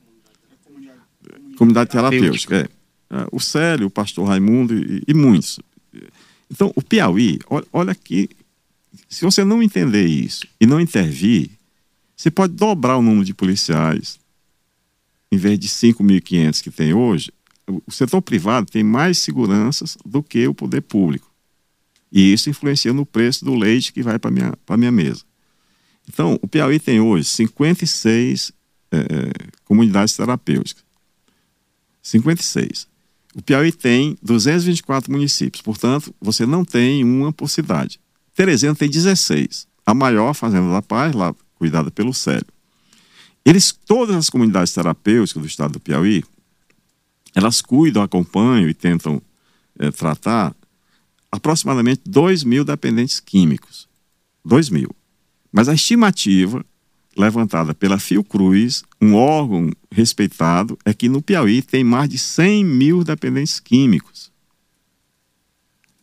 [0.64, 2.70] Comunidade, comunidade terapêutica,
[3.10, 3.16] é.
[3.16, 3.26] é.
[3.32, 5.58] O Célio, o pastor Raimundo e, e muitos.
[6.48, 8.30] Então, o Piauí, olha, olha aqui,
[9.08, 11.50] se você não entender isso e não intervir,
[12.16, 14.20] você pode dobrar o número de policiais.
[15.32, 17.32] Em vez de 5.500 que tem hoje,
[17.68, 21.30] o setor privado tem mais seguranças do que o poder público.
[22.10, 25.22] E isso influencia no preço do leite que vai para a minha, minha mesa.
[26.08, 28.52] Então, o Piauí tem hoje 56
[28.92, 28.98] é,
[29.64, 30.84] comunidades terapêuticas.
[32.02, 32.86] 56.
[33.34, 38.00] O Piauí tem 224 municípios, portanto, você não tem uma por cidade.
[38.34, 39.66] Teresina tem 16.
[39.84, 42.46] A maior, Fazenda da Paz, lá cuidada pelo Célio.
[43.44, 46.24] Eles, todas as comunidades terapêuticas do estado do Piauí,
[47.36, 49.20] elas cuidam, acompanham e tentam
[49.78, 50.56] é, tratar
[51.30, 53.86] aproximadamente 2 mil dependentes químicos.
[54.42, 54.88] 2 mil.
[55.52, 56.64] Mas a estimativa
[57.14, 63.04] levantada pela Fiocruz, um órgão respeitado, é que no Piauí tem mais de 100 mil
[63.04, 64.32] dependentes químicos.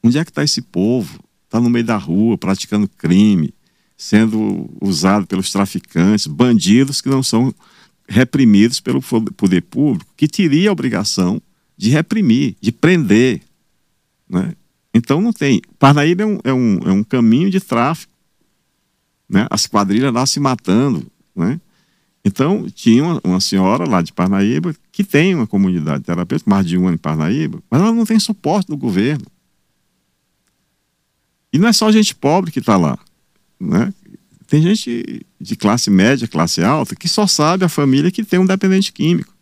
[0.03, 1.19] Onde é que está esse povo?
[1.45, 3.55] Está no meio da rua, praticando crime,
[3.97, 7.53] sendo usado pelos traficantes, bandidos que não são
[8.07, 11.41] reprimidos pelo poder público, que teria a obrigação
[11.77, 13.41] de reprimir, de prender.
[14.29, 14.53] Né?
[14.93, 15.61] Então não tem.
[15.79, 18.13] Parnaíba é um, é um, é um caminho de tráfico.
[19.27, 19.47] Né?
[19.49, 21.05] As quadrilhas lá se matando.
[21.35, 21.59] Né?
[22.25, 26.77] Então, tinha uma, uma, senhora lá de Parnaíba que tem uma comunidade terapêutica, mais de
[26.77, 29.25] uma em Parnaíba, mas ela não tem suporte do governo.
[31.51, 32.97] E não é só gente pobre que está lá.
[33.59, 33.93] Né?
[34.47, 38.45] Tem gente de classe média, classe alta, que só sabe a família que tem um
[38.45, 39.33] dependente químico.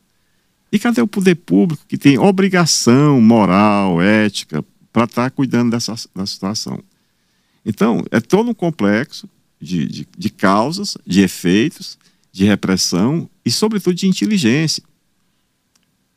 [0.71, 5.95] E cadê o poder público que tem obrigação moral, ética, para estar tá cuidando dessa
[6.15, 6.81] da situação?
[7.65, 11.97] Então, é todo um complexo de, de, de causas, de efeitos,
[12.31, 14.81] de repressão e, sobretudo, de inteligência,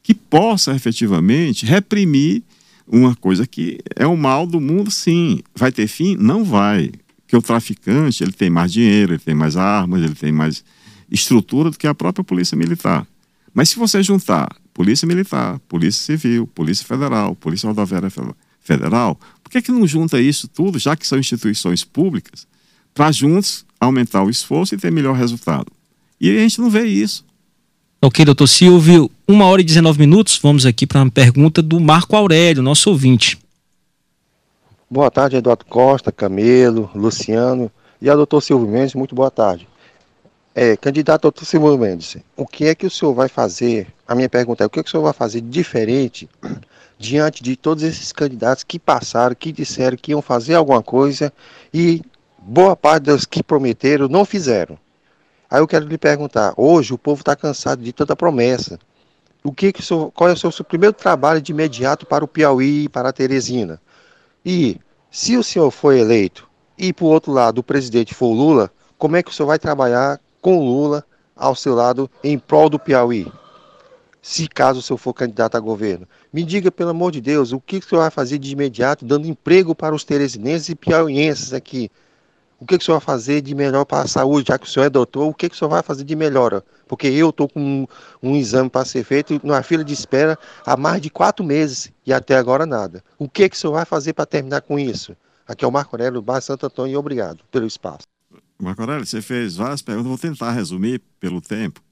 [0.02, 2.42] que possa efetivamente reprimir
[2.86, 5.42] uma coisa que é o mal do mundo, sim.
[5.54, 6.16] Vai ter fim?
[6.16, 6.92] Não vai.
[7.34, 10.62] Porque o traficante ele tem mais dinheiro, ele tem mais armas, ele tem mais
[11.10, 13.04] estrutura do que a própria polícia militar.
[13.52, 18.08] Mas se você juntar polícia militar, polícia civil, polícia federal, polícia rodoviária
[18.60, 22.46] federal, por que, que não junta isso tudo, já que são instituições públicas,
[22.94, 25.72] para juntos aumentar o esforço e ter melhor resultado?
[26.20, 27.24] E a gente não vê isso.
[28.00, 32.14] Ok, doutor Silvio, uma hora e 19 minutos, vamos aqui para uma pergunta do Marco
[32.14, 33.38] Aurélio, nosso ouvinte.
[34.90, 39.66] Boa tarde, Eduardo Costa, Camelo, Luciano e a doutor Silvio Mendes, muito boa tarde.
[40.54, 43.86] É, candidato doutor Silvio Mendes, o que é que o senhor vai fazer?
[44.06, 46.28] A minha pergunta é: o que, é que o senhor vai fazer diferente
[46.98, 51.32] diante de todos esses candidatos que passaram, que disseram que iam fazer alguma coisa
[51.72, 52.02] e
[52.38, 54.78] boa parte dos que prometeram não fizeram?
[55.48, 58.78] Aí eu quero lhe perguntar: hoje o povo está cansado de tanta promessa.
[59.42, 62.22] O que, que o senhor, qual é o seu, seu primeiro trabalho de imediato para
[62.22, 63.80] o Piauí e para a Teresina?
[64.44, 64.78] E
[65.10, 69.16] se o senhor for eleito e, por outro lado, o presidente for o Lula, como
[69.16, 71.04] é que o senhor vai trabalhar com o Lula
[71.34, 73.26] ao seu lado em prol do Piauí?
[74.20, 76.06] Se caso o senhor for candidato a governo.
[76.32, 79.28] Me diga, pelo amor de Deus, o que o senhor vai fazer de imediato, dando
[79.28, 81.90] emprego para os teresinenses e piauienses aqui?
[82.58, 84.86] O que, o senhor vai fazer de melhor para a saúde, já que o senhor
[84.86, 85.28] é doutor?
[85.28, 86.62] O que, o senhor vai fazer de melhor?
[86.86, 87.86] Porque eu estou com um,
[88.22, 92.12] um exame para ser feito numa fila de espera há mais de quatro meses e
[92.12, 93.02] até agora nada.
[93.18, 95.16] O que, que o senhor vai fazer para terminar com isso?
[95.46, 98.06] Aqui é o Marco Aurélio, Bar Santo Antônio, e obrigado pelo espaço.
[98.58, 101.82] Marco Aurélio, você fez várias perguntas, vou tentar resumir pelo tempo.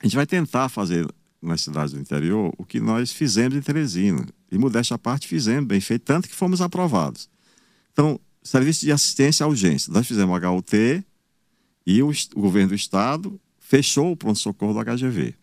[0.00, 1.06] A gente vai tentar fazer
[1.40, 4.26] nas cidades do interior o que nós fizemos em Teresina.
[4.50, 7.28] E, modéstia à parte, fizemos bem feito, tanto que fomos aprovados.
[7.92, 9.92] Então, serviço de assistência à urgência.
[9.92, 11.04] Nós fizemos HUT
[11.86, 15.34] e o, o governo do estado fechou o pronto-socorro do HGV.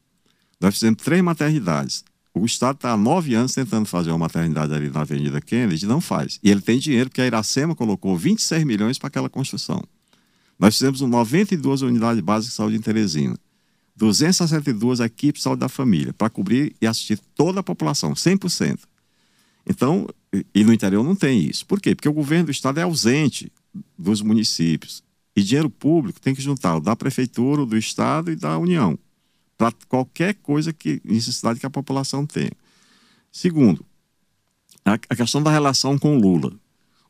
[0.59, 2.03] Nós fizemos três maternidades.
[2.33, 5.99] O Estado está há nove anos tentando fazer uma maternidade ali na Avenida Kennedy, não
[5.99, 6.39] faz.
[6.43, 9.83] E ele tem dinheiro, porque a Iracema colocou 26 milhões para aquela construção.
[10.57, 13.37] Nós fizemos 92 unidades básicas de saúde em Teresina.
[13.95, 18.79] 262 equipes de saúde da família, para cobrir e assistir toda a população, 100%.
[19.65, 20.07] Então,
[20.53, 21.65] e no interior não tem isso.
[21.65, 21.95] Por quê?
[21.95, 23.51] Porque o governo do estado é ausente
[23.97, 25.03] dos municípios.
[25.35, 28.97] E dinheiro público tem que juntar da prefeitura, do estado e da União,
[29.57, 32.51] para qualquer coisa que necessidade que a população tenha.
[33.31, 33.85] Segundo,
[34.83, 36.53] a, a questão da relação com o Lula.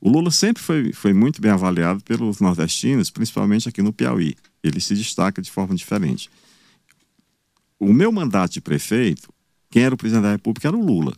[0.01, 4.35] O Lula sempre foi, foi muito bem avaliado pelos nordestinos, principalmente aqui no Piauí.
[4.63, 6.29] Ele se destaca de forma diferente.
[7.77, 9.33] O meu mandato de prefeito,
[9.69, 11.13] quem era o presidente da República era o Lula.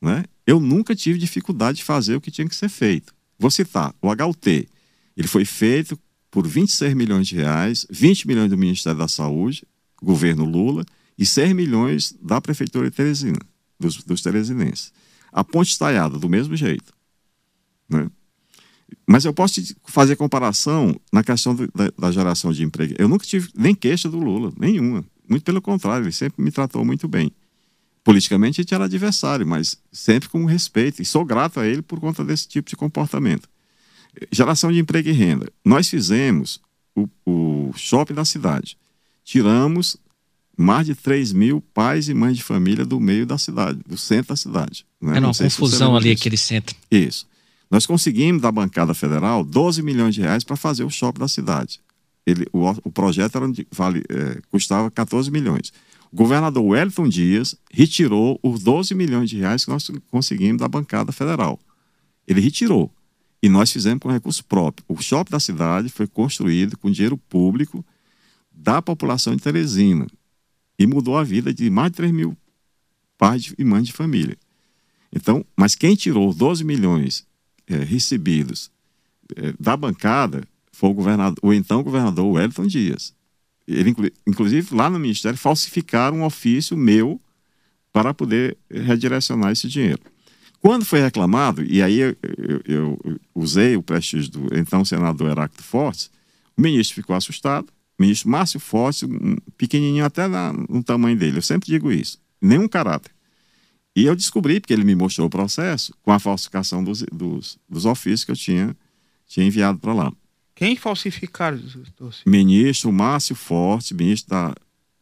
[0.00, 0.24] Né?
[0.46, 3.14] Eu nunca tive dificuldade de fazer o que tinha que ser feito.
[3.38, 4.68] Vou citar o HUT.
[5.16, 5.98] Ele foi feito
[6.30, 9.66] por 26 milhões de reais, 20 milhões do Ministério da Saúde,
[10.02, 10.84] governo Lula,
[11.18, 13.38] e 6 milhões da Prefeitura de Teresina,
[13.78, 14.92] dos, dos teresinenses.
[15.32, 16.92] A ponte estaiada, do mesmo jeito.
[17.88, 18.08] Né?
[19.06, 22.94] Mas eu posso fazer comparação na questão do, da, da, geração de emprego.
[22.98, 25.04] Eu nunca tive nem queixa do Lula, nenhuma.
[25.28, 27.32] Muito pelo contrário, ele sempre me tratou muito bem.
[28.04, 31.02] Politicamente a gente era adversário, mas sempre com respeito.
[31.02, 33.48] E sou grato a ele por conta desse tipo de comportamento.
[34.32, 35.50] Geração de emprego e renda.
[35.64, 36.60] Nós fizemos
[36.94, 38.76] o, o shopping da cidade.
[39.24, 39.96] Tiramos
[40.56, 44.30] mais de 3 mil pais e mães de família do meio da cidade, do centro
[44.30, 44.84] da cidade.
[45.00, 45.16] Né?
[45.16, 46.74] Era uma confusão ali aquele centro.
[46.90, 47.26] Isso.
[47.70, 51.80] Nós conseguimos da bancada federal 12 milhões de reais para fazer o shopping da cidade.
[52.28, 55.72] Ele, o, o projeto era, vale, é, custava 14 milhões.
[56.12, 61.10] O governador Wellington Dias retirou os 12 milhões de reais que nós conseguimos da bancada
[61.10, 61.58] federal.
[62.26, 62.92] Ele retirou.
[63.42, 64.84] E nós fizemos com recurso próprio.
[64.86, 67.82] O shopping da cidade foi construído com dinheiro público
[68.52, 70.06] da população de Teresina.
[70.78, 72.36] E mudou a vida de mais de 3 mil
[73.16, 74.36] pais e mães de família.
[75.10, 77.26] Então, mas quem tirou os 12 milhões
[77.66, 78.70] é, recebidos
[79.34, 80.46] é, da bancada
[80.78, 83.12] foi o, governador, o então governador Wellington Dias.
[83.66, 83.92] Ele,
[84.24, 87.20] inclusive, lá no Ministério, falsificaram um ofício meu
[87.92, 90.00] para poder redirecionar esse dinheiro.
[90.60, 95.64] Quando foi reclamado, e aí eu, eu, eu usei o prestígio do então senador Heráclito
[95.64, 96.12] Fortes,
[96.56, 97.66] o ministro ficou assustado,
[97.98, 102.18] o ministro Márcio Fortes, um pequenininho até na, no tamanho dele, eu sempre digo isso,
[102.40, 103.10] nenhum caráter.
[103.96, 107.84] E eu descobri, porque ele me mostrou o processo, com a falsificação dos, dos, dos
[107.84, 108.76] ofícios que eu tinha,
[109.26, 110.12] tinha enviado para lá.
[110.58, 111.60] Quem falsificaram?
[112.26, 114.52] Ministro Márcio Forte, ministro da.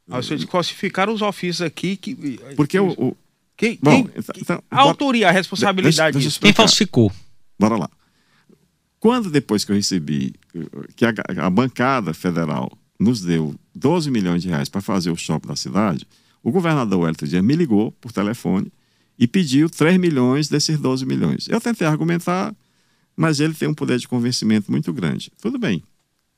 [0.07, 1.97] Ah, vocês falsificaram os ofícios aqui.
[1.97, 2.91] Que, Porque o.
[2.91, 3.17] o...
[3.57, 7.11] Quem, Bom, quem, então, então a autoria, a responsabilidade deixa, deixa quem falsificou?
[7.59, 7.91] Bora lá.
[9.01, 10.35] Quando depois que eu recebi,
[10.95, 15.49] que a, a bancada federal nos deu 12 milhões de reais para fazer o shopping
[15.49, 16.07] da cidade,
[16.43, 18.71] o governador Wellington Dias me ligou por telefone
[19.19, 21.49] e pediu 3 milhões desses 12 milhões.
[21.49, 22.55] Eu tentei argumentar,
[23.17, 25.33] mas ele tem um poder de convencimento muito grande.
[25.41, 25.83] Tudo bem.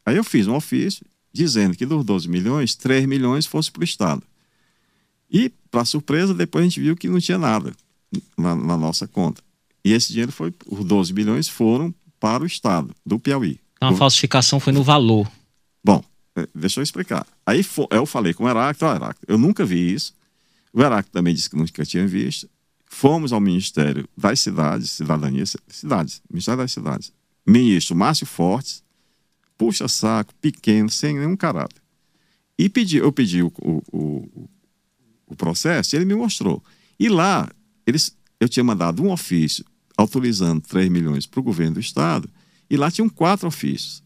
[0.07, 3.85] Aí eu fiz um ofício dizendo que dos 12 milhões, 3 milhões fosse para o
[3.85, 4.23] Estado.
[5.31, 7.75] E, para surpresa, depois a gente viu que não tinha nada
[8.37, 9.43] na, na, nossa conta.
[9.85, 13.61] E esse dinheiro foi, os 12 bilhões foram para o Estado do Piauí.
[13.77, 15.31] Então a falsificação foi no valor.
[15.85, 16.03] Bom,
[16.35, 17.27] é, deixa eu explicar.
[17.45, 20.15] Aí eu falei com o Heráclito, ó, Heráclito, eu nunca vi isso.
[20.73, 22.49] O Heráclito também disse que nunca tinha visto.
[22.89, 27.13] Fomos ao Ministério das Cidades, Cidadania, Cidades, Ministério das Cidades.
[27.47, 28.83] Ministro Márcio Fortes,
[29.57, 31.81] puxa saco, pequeno, sem nenhum caráter.
[32.59, 34.49] E pedi, eu pedi o, o, o,
[35.29, 36.63] o processo e ele me mostrou.
[36.99, 37.49] E lá,
[37.87, 39.65] eles, eu tinha mandado um ofício
[39.97, 42.31] autorizando 3 milhões para o governo do Estado,
[42.71, 44.03] e lá tinham quatro ofícios.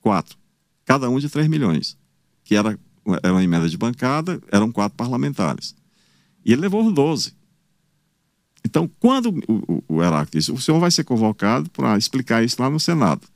[0.00, 0.36] Quatro.
[0.84, 1.96] Cada um de 3 milhões.
[2.42, 2.78] Que era,
[3.22, 5.74] era uma emenda de bancada, eram quatro parlamentares.
[6.44, 7.37] E ele levou os 12.
[8.68, 12.60] Então, quando o, o, o Heráclito disse, o senhor vai ser convocado para explicar isso
[12.60, 13.26] lá no Senado.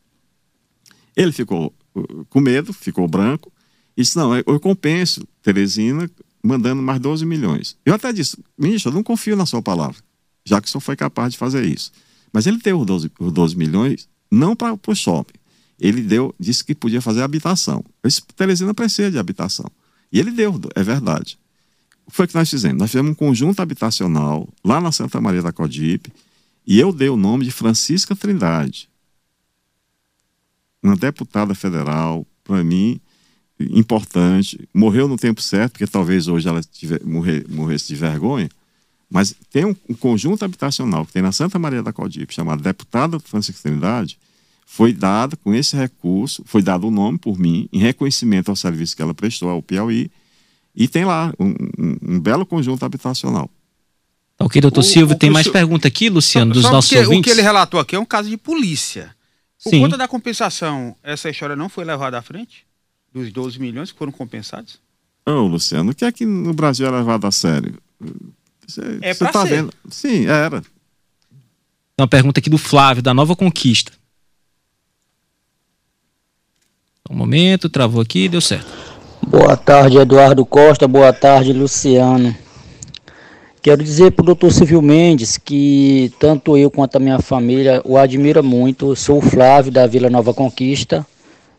[1.16, 3.50] Ele ficou uh, com medo, ficou branco,
[3.96, 6.10] e disse, não, eu compenso Teresina
[6.44, 7.78] mandando mais 12 milhões.
[7.84, 9.96] Eu até disse, ministro, eu não confio na sua palavra,
[10.44, 11.92] já que o senhor foi capaz de fazer isso.
[12.30, 15.38] Mas ele deu os 12, os 12 milhões não para o shopping.
[15.80, 17.82] Ele deu, disse que podia fazer habitação.
[18.04, 19.70] Esse Teresina precisa de habitação.
[20.12, 21.38] E ele deu, é verdade.
[22.06, 22.78] O que foi que nós fizemos?
[22.78, 26.12] Nós fizemos um conjunto habitacional lá na Santa Maria da Codipe
[26.66, 28.88] e eu dei o nome de Francisca Trindade,
[30.82, 33.00] uma deputada federal, para mim,
[33.70, 38.48] importante, morreu no tempo certo, porque talvez hoje ela tiver, morrer, morresse de vergonha,
[39.08, 43.20] mas tem um, um, conjunto habitacional que tem na Santa Maria da Codipe, chamado Deputada
[43.20, 44.18] Francisca Trindade,
[44.66, 48.96] foi dado com esse recurso, foi dado o nome por mim, em reconhecimento ao serviço
[48.96, 50.10] que ela prestou ao Piauí,
[50.74, 53.50] e tem lá um, um, um belo conjunto habitacional.
[54.38, 57.18] Ok, doutor Silvio, tem mais pergunta aqui, Luciano, dos nossos ouvintes?
[57.18, 59.14] O que ele relatou aqui é um caso de polícia.
[59.62, 59.80] Por Sim.
[59.80, 62.66] conta da compensação, essa história não foi levada à frente?
[63.12, 64.80] Dos 12 milhões que foram compensados?
[65.24, 67.78] Ô, Luciano, o que é que no Brasil é levado a sério?
[68.66, 69.48] Você, é você tá ser.
[69.48, 69.72] vendo?
[69.88, 70.62] Sim, era.
[71.96, 73.92] Uma pergunta aqui do Flávio, da Nova Conquista.
[77.08, 78.81] Um momento, travou aqui, deu certo.
[79.32, 80.86] Boa tarde, Eduardo Costa.
[80.86, 82.36] Boa tarde, Luciano.
[83.62, 87.96] Quero dizer para o doutor Silvio Mendes que tanto eu quanto a minha família o
[87.96, 88.94] admira muito.
[88.94, 91.06] Sou o Flávio da Vila Nova Conquista.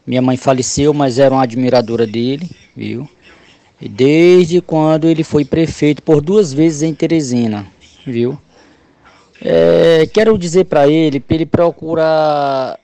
[0.06, 3.10] Minha mãe faleceu, mas era uma admiradora dele, viu?
[3.82, 7.66] E desde quando ele foi prefeito por duas vezes em Teresina,
[8.06, 8.38] viu?
[9.42, 12.78] É, quero dizer para ele, para ele procurar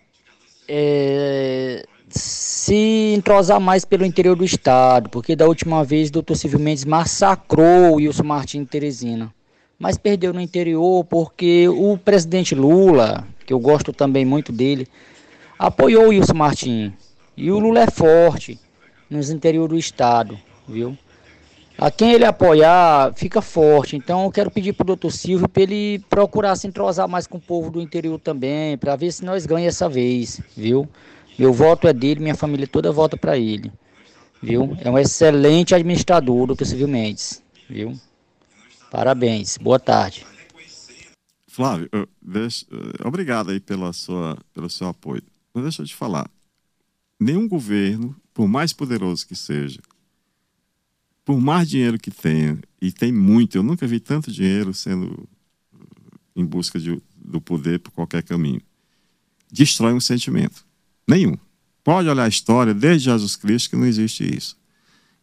[0.68, 6.60] é, se entrosar mais pelo interior do estado, porque da última vez o doutor Silvio
[6.60, 9.34] Mendes massacrou o Wilson Martins Teresina.
[9.78, 14.88] Mas perdeu no interior porque o presidente Lula, que eu gosto também muito dele,
[15.58, 16.92] apoiou o Wilson Martins.
[17.38, 18.60] E o Lula é forte
[19.10, 20.98] nos interior do estado, viu?
[21.78, 23.96] A quem ele apoiar, fica forte.
[23.96, 27.38] Então eu quero pedir para o doutor Silvio para ele procurar se entrosar mais com
[27.38, 30.88] o povo do interior também, para ver se nós ganhamos essa vez, viu?
[31.40, 33.72] Meu voto é dele, minha família toda vota para ele.
[34.44, 34.76] Viu?
[34.82, 37.42] É um excelente administrador, doutor Silvio Mendes.
[37.70, 37.98] Viu?
[38.92, 39.58] Parabéns.
[39.58, 40.28] Boa tarde.
[41.48, 41.90] Flávio,
[42.22, 42.66] deixa,
[43.06, 45.24] obrigado aí pela sua, pelo seu apoio.
[45.54, 46.30] Mas deixa eu te falar.
[47.18, 49.80] Nenhum governo, por mais poderoso que seja,
[51.24, 55.28] por mais dinheiro que tenha, e tem muito, eu nunca vi tanto dinheiro sendo
[56.36, 58.62] em busca de, do poder por qualquer caminho,
[59.50, 60.69] destrói um sentimento.
[61.10, 61.36] Nenhum.
[61.84, 64.56] Pode olhar a história desde Jesus Cristo que não existe isso.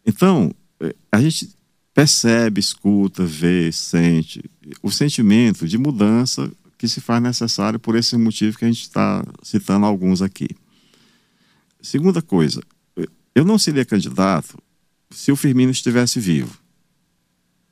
[0.05, 1.51] Então, eh, a gente
[1.95, 4.43] percebe, escuta, vê, sente
[4.83, 9.25] o sentimento de mudança que se faz necessário por esse motivo que a gente está
[9.45, 10.49] citando alguns aqui.
[11.81, 12.61] Segunda coisa,
[13.33, 14.59] eu não seria candidato
[15.09, 16.59] se o Firmino estivesse vivo.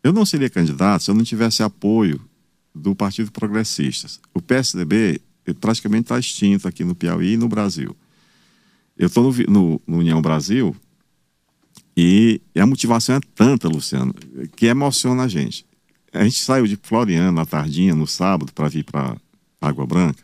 [0.05, 2.20] Eu não seria candidato se eu não tivesse apoio
[2.72, 4.20] do Partido Progressistas.
[4.33, 5.20] O PSDB
[5.61, 7.96] praticamente está extinto aqui no Piauí e no Brasil.
[8.96, 10.74] Eu estou no, no, no, União Brasil
[11.96, 14.14] e, a motivação é tanta, Luciano,
[14.57, 15.66] que emociona a gente.
[16.12, 19.16] A gente saiu de Floriano na tardinha, no sábado, para vir para
[19.60, 20.23] Água Branca.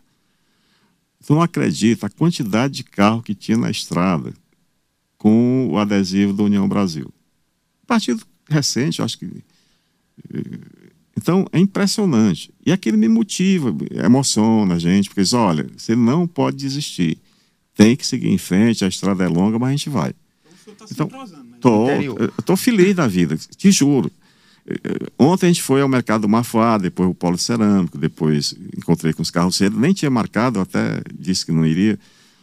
[1.26, 4.32] Tu não acredita a quantidade de carro que tinha na estrada
[5.18, 7.12] com o adesivo da União Brasil.
[7.86, 9.28] Partido recente, acho que.
[11.16, 12.52] Então, é impressionante.
[12.64, 17.18] E aquilo me motiva, emociona a gente, porque diz: olha, você não pode desistir
[17.80, 20.12] tem que seguir em frente, a estrada é longa, mas a gente vai.
[20.90, 21.46] Então, tá então né?
[21.58, 24.12] tô, eu tô feliz da vida, te juro.
[24.66, 29.14] Eh, eh, ontem a gente foi ao mercado Mafá, depois o Polo Cerâmico, depois encontrei
[29.14, 31.98] com os carroceiros, nem tinha marcado, até disse que não iria.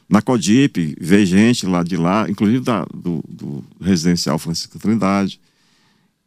[0.10, 5.40] Na Codip, ver gente lá de lá, inclusive da, do, do residencial Francisco Trindade.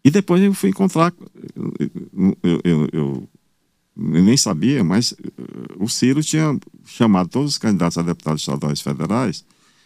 [0.04, 1.12] E depois eu fui encontrar,
[1.56, 3.28] eu, eu, eu, eu
[3.96, 5.14] nem sabia, mas
[5.78, 6.58] o Ciro tinha
[6.90, 9.44] chamado todos os candidatos a deputados estaduais e federais,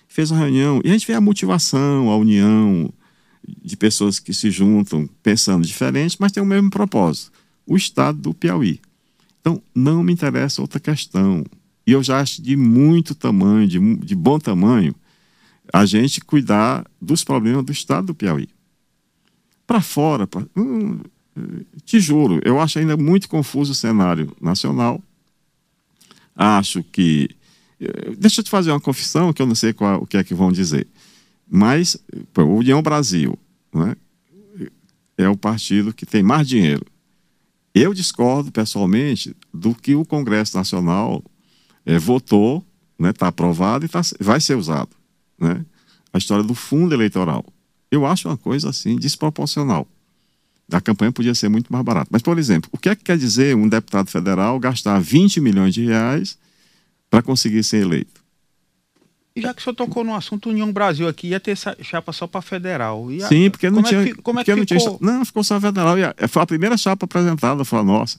[0.09, 2.93] fez uma reunião, e a gente vê a motivação, a união
[3.63, 7.33] de pessoas que se juntam pensando diferente, mas tem o mesmo propósito,
[7.67, 8.81] o Estado do Piauí.
[9.41, 11.45] Então, não me interessa outra questão.
[11.87, 14.95] E eu já acho de muito tamanho, de, de bom tamanho,
[15.73, 18.49] a gente cuidar dos problemas do Estado do Piauí.
[19.67, 21.01] Para fora, pra, hum,
[21.85, 25.03] te juro, eu acho ainda muito confuso o cenário nacional.
[26.35, 27.29] Acho que.
[27.81, 30.25] Eh, deixa eu te fazer uma confissão, que eu não sei qual, o que é
[30.25, 30.87] que vão dizer.
[31.49, 31.97] Mas
[32.37, 33.39] o União Brasil
[33.73, 33.97] né,
[35.17, 36.85] é o partido que tem mais dinheiro.
[37.75, 41.23] Eu discordo pessoalmente do que o Congresso Nacional
[41.85, 42.59] é, votou,
[42.93, 44.91] está né, tá aprovado e tá, vai ser usado.
[45.39, 45.65] Né?
[46.13, 47.45] A história do fundo eleitoral.
[47.91, 49.87] Eu acho uma coisa assim desproporcional.
[50.73, 52.09] A campanha podia ser muito mais barata.
[52.11, 55.75] Mas, por exemplo, o que é que quer dizer um deputado federal gastar 20 milhões
[55.75, 56.39] de reais
[57.11, 58.25] para conseguir ser eleito?
[59.37, 62.27] E já que o senhor tocou no assunto União Brasil aqui, ia ter chapa só
[62.27, 63.09] para federal.
[63.25, 63.29] A...
[63.29, 64.01] Sim, porque não tinha.
[64.01, 64.99] É que, como é que não ficou?
[64.99, 65.97] Tinha, não, ficou só federal.
[66.29, 68.19] Foi a primeira chapa apresentada, foi a nossa.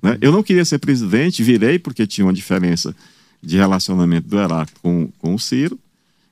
[0.00, 0.16] Né?
[0.20, 2.94] Eu não queria ser presidente, virei porque tinha uma diferença
[3.42, 5.78] de relacionamento do Heráclito com, com o Ciro,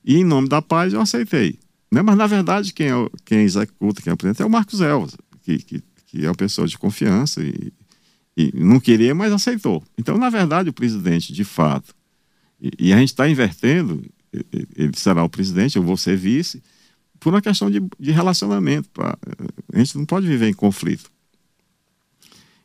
[0.04, 1.58] e em nome da paz eu aceitei.
[1.90, 2.02] Né?
[2.02, 5.82] Mas, na verdade, quem, é, quem executa, quem apresenta é o Marcos Elvas, que, que,
[6.06, 7.72] que é uma pessoa de confiança e,
[8.36, 9.82] e não queria, mas aceitou.
[9.96, 11.94] Então, na verdade, o presidente, de fato,
[12.60, 14.02] e, e a gente está invertendo,
[14.76, 16.62] ele será o presidente, eu vou ser vice,
[17.20, 18.88] por uma questão de, de relacionamento.
[18.90, 19.16] Pra,
[19.72, 21.10] a gente não pode viver em conflito.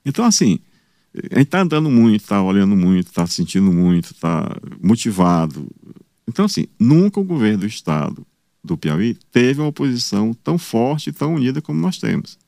[0.05, 0.59] Então, assim,
[1.31, 4.49] a gente está andando muito, está olhando muito, está sentindo muito, está
[4.81, 5.69] motivado.
[6.27, 8.25] Então, assim, nunca o governo do Estado
[8.63, 12.38] do Piauí teve uma oposição tão forte e tão unida como nós temos.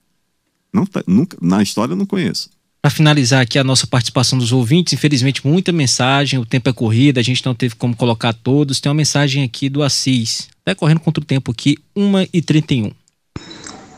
[0.73, 2.49] Não, nunca, na história eu não conheço.
[2.81, 7.19] Para finalizar aqui a nossa participação dos ouvintes, infelizmente muita mensagem, o tempo é corrido,
[7.19, 8.79] a gente não teve como colocar todos.
[8.79, 12.91] Tem uma mensagem aqui do Assis, até correndo contra o tempo aqui, 1h31.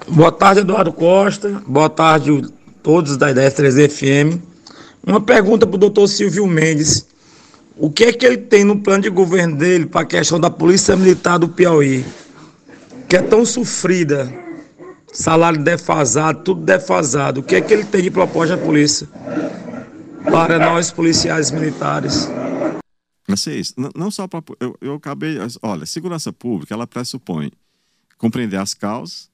[0.10, 1.64] Boa tarde, Eduardo Costa.
[1.66, 2.44] Boa tarde,
[2.82, 4.42] todos da Ideia 3 FM.
[5.06, 7.06] Uma pergunta para o doutor Silvio Mendes.
[7.78, 10.50] O que é que ele tem no plano de governo dele para a questão da
[10.50, 12.06] Polícia Militar do Piauí?
[13.08, 14.32] Que é tão sofrida,
[15.14, 17.40] salário defasado, tudo defasado.
[17.40, 19.08] O que é que ele tem de proposta à polícia?
[20.24, 22.28] Para nós, policiais militares.
[23.78, 24.44] Não, não só para.
[24.60, 25.38] Eu, eu acabei.
[25.62, 27.52] Olha, segurança pública, ela pressupõe
[28.18, 29.30] compreender as causas,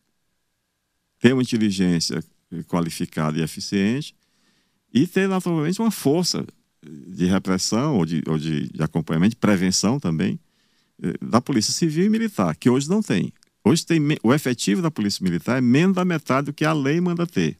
[1.20, 2.24] ter uma inteligência
[2.68, 4.16] qualificada e eficiente
[4.94, 6.46] e ter, naturalmente, uma força
[6.82, 10.40] de repressão ou de, ou de, de acompanhamento, de prevenção também,
[11.04, 13.32] eh, da Polícia Civil e Militar, que hoje não tem.
[13.64, 17.00] Hoje tem o efetivo da Polícia Militar é menos da metade do que a lei
[17.02, 17.58] manda ter.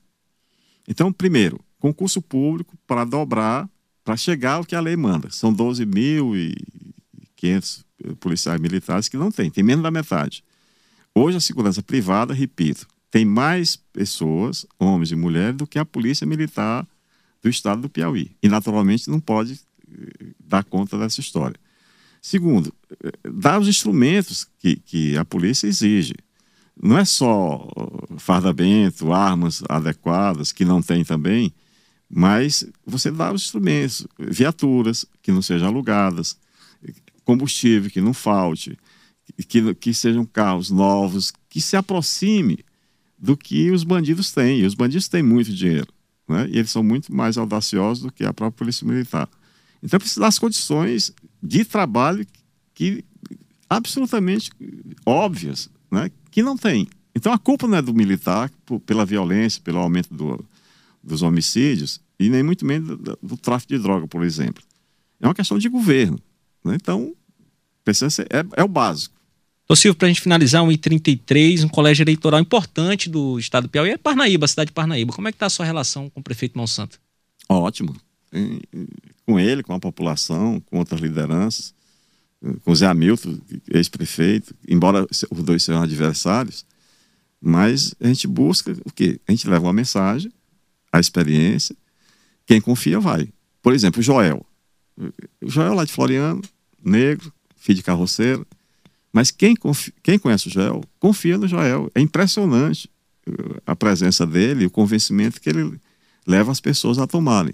[0.88, 3.70] Então, primeiro, concurso público para dobrar,
[4.04, 5.30] para chegar ao que a lei manda.
[5.30, 10.44] São 12.500 eh, policiais militares que não tem, tem menos da metade.
[11.14, 16.26] Hoje a segurança privada, repito, tem mais pessoas, homens e mulheres, do que a polícia
[16.26, 16.88] militar
[17.42, 18.36] do estado do Piauí.
[18.42, 19.60] E, naturalmente, não pode
[19.92, 21.60] eh, dar conta dessa história.
[22.22, 22.74] Segundo,
[23.24, 26.14] dar os instrumentos que, que a polícia exige.
[26.82, 27.68] Não é só
[28.18, 31.54] fardamento, armas adequadas, que não tem também,
[32.10, 36.38] mas você dá os instrumentos, viaturas que não sejam alugadas,
[37.26, 38.78] combustível que não falte,
[39.48, 42.60] que, que sejam carros novos, que se aproxime
[43.18, 44.62] do que os bandidos têm.
[44.62, 45.94] E os bandidos têm muito dinheiro
[46.30, 46.48] né?
[46.50, 49.28] e eles são muito mais audaciosos do que a própria Polícia Militar.
[49.82, 51.12] Então, precisa das condições
[51.42, 52.26] de trabalho
[52.74, 53.04] que
[53.70, 54.52] absolutamente
[55.06, 56.12] óbvias, né?
[56.32, 56.88] que não tem.
[57.16, 60.44] Então, a culpa não é do militar por, pela violência, pelo aumento do,
[61.04, 64.64] dos homicídios, e nem muito menos do, do, tráfico de droga, por exemplo.
[65.20, 66.20] É uma questão de governo.
[66.64, 66.76] Né?
[66.76, 67.14] Então,
[67.84, 69.16] precisa ser, é, é o básico.
[69.68, 73.92] Ô Silvio, para a gente finalizar, 1h33, um colégio eleitoral importante do estado do Piauí
[73.92, 75.14] é Parnaíba, a cidade de Parnaíba.
[75.14, 77.00] Como é que está a sua relação com o prefeito Monsanto?
[77.48, 77.96] Ótimo.
[79.30, 81.72] Com ele, com a população, com outras lideranças,
[82.64, 83.38] com o Zé Hamilton,
[83.72, 86.66] ex-prefeito, embora os dois sejam adversários,
[87.40, 89.20] mas a gente busca o quê?
[89.28, 90.32] A gente leva uma mensagem,
[90.92, 91.76] a experiência,
[92.48, 93.30] quem confia vai.
[93.62, 94.44] Por exemplo, Joel.
[95.40, 96.42] O Joel lá de Floriano,
[96.84, 98.48] negro, filho de carroceiro,
[99.14, 101.92] mas quem, confia, quem conhece o Joel, confia no Joel.
[101.94, 102.90] É impressionante
[103.28, 105.80] uh, a presença dele, o convencimento que ele
[106.26, 107.54] leva as pessoas a tomarem.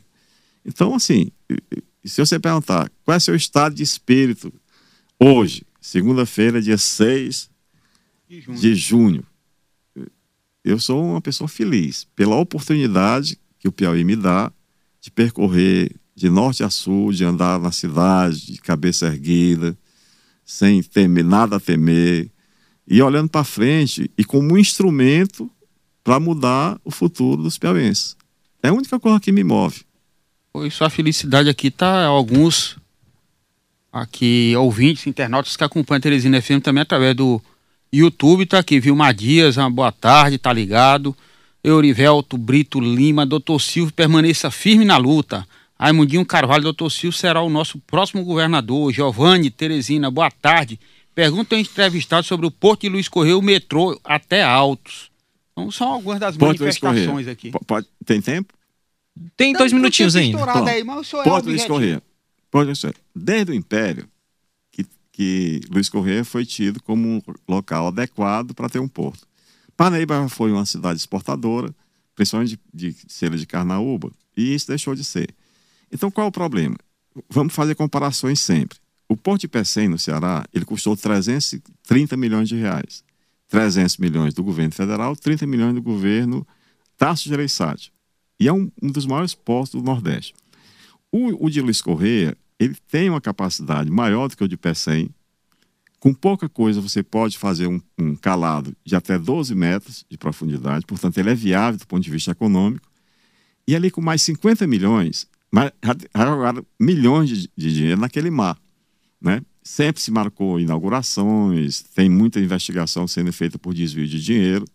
[0.66, 1.32] Então, assim,
[2.04, 4.54] se você perguntar qual é o seu estado de espírito
[5.20, 7.50] hoje, segunda-feira, dia 6
[8.28, 8.60] de junho.
[8.60, 9.24] de junho,
[10.64, 14.52] eu sou uma pessoa feliz pela oportunidade que o Piauí me dá
[15.00, 19.78] de percorrer de norte a sul, de andar na cidade, de cabeça erguida,
[20.44, 22.32] sem temer, nada a temer,
[22.88, 25.52] e olhando para frente e como um instrumento
[26.04, 28.16] para mudar o futuro dos piauienses.
[28.62, 29.84] É a única coisa que me move.
[30.58, 32.78] Pois sua felicidade aqui tá alguns
[33.92, 37.42] aqui ouvintes, internautas que acompanham a Teresina FM também através do
[37.92, 41.14] YouTube, tá aqui, Vilma Dias, uma boa tarde, tá ligado.
[41.62, 45.46] Eurivelto Brito Lima, doutor Silvio, permaneça firme na luta.
[45.78, 48.94] Raimundinho Carvalho, doutor Silvio será o nosso próximo governador.
[48.94, 50.80] Giovanni Teresina, boa tarde.
[51.14, 55.12] Pergunta ao entrevistado sobre o Porto de Luiz Correia, o metrô até Altos.
[55.52, 57.52] Então, são algumas das Porto manifestações aqui.
[57.52, 58.54] P pode, tem tempo?
[59.38, 60.72] Tem dois Não, minutinhos tinha ainda.
[60.72, 61.66] aí, mas o senhor é Porto Luiz.
[62.52, 62.82] Porto Luiz.
[63.16, 64.08] Desde o Império,
[64.72, 69.26] que, que Luiz Correia foi tido como um local adequado para ter um porto.
[69.76, 71.74] Parnaíba foi uma cidade exportadora,
[72.16, 75.34] principalmente de, de cera de carnaúba, e isso deixou de ser.
[75.92, 76.76] Então, qual é o problema?
[77.30, 78.78] Vamos fazer comparações sempre.
[79.08, 83.04] O Porto de Pecém, no Ceará, ele custou 330 milhões de reais.
[83.48, 86.46] 300 milhões do governo federal, 30 milhões do governo
[86.98, 87.94] Tasso Gereissati.
[88.40, 90.34] E é um, um dos maiores portos do Nordeste.
[91.12, 95.10] O, o de Luiz Correia, ele tem uma capacidade maior do que o de Pecém.
[96.00, 100.86] Com pouca coisa, você pode fazer um, um calado de até 12 metros de profundidade,
[100.86, 102.88] portanto, ele é viável do ponto de vista econômico.
[103.68, 105.28] E ali com mais 50 milhões,
[106.16, 108.58] jogaram milhões de, de dinheiro naquele mar.
[109.20, 109.42] Né?
[109.64, 114.66] Sempre se marcou inaugurações, tem muita investigação sendo feita por desvio de dinheiro,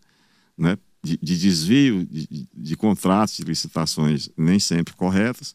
[0.59, 0.77] né?
[1.03, 5.55] De, de desvio de, de, contratos, de licitações nem sempre corretas,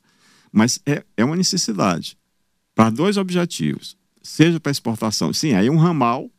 [0.52, 2.18] mas é, é uma necessidade
[2.74, 6.30] para dois objetivos, seja para exportação, sim, aí um ramal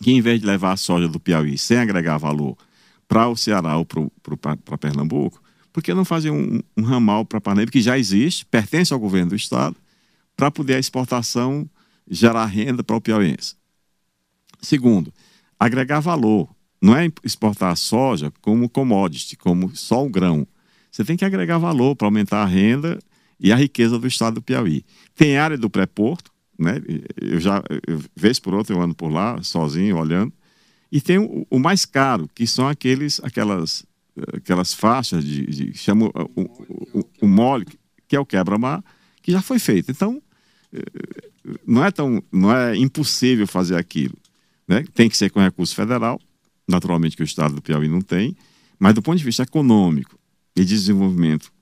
[0.00, 2.56] que em vez de levar a soja do Piauí sem agregar valor
[3.06, 7.70] para o Ceará ou para Pernambuco, por que não fazer um, um ramal para Parnaíba,
[7.70, 9.76] que já existe, pertence ao governo do estado,
[10.36, 11.68] para poder a exportação
[12.08, 13.54] gerar renda para o piauiense.
[14.60, 15.12] Segundo,
[15.58, 16.48] agregar valor.
[16.80, 20.46] Não é exportar soja como commodity, como só o grão.
[20.90, 22.98] Você tem que agregar valor para aumentar a renda
[23.38, 24.84] e a riqueza do estado do Piauí.
[25.14, 26.80] Tem área do pré-porto, né?
[27.20, 30.32] Eu já, eu, vez por outra, eu ando por lá, sozinho, olhando.
[30.90, 33.84] E tem o, o mais caro, que são aqueles, aquelas,
[34.34, 36.42] aquelas faixas de, de o,
[36.98, 37.66] o, o mole,
[38.08, 38.82] que é o quebra-mar,
[39.22, 39.90] que já foi feito.
[39.90, 40.20] Então,
[41.66, 44.16] não é tão, não é impossível fazer aquilo,
[44.66, 44.84] né?
[44.94, 46.20] Tem que ser com recurso federal,
[46.70, 48.36] naturalmente que o estado do Piauí não tem,
[48.78, 50.18] mas do ponto de vista econômico
[50.56, 51.52] e de desenvolvimento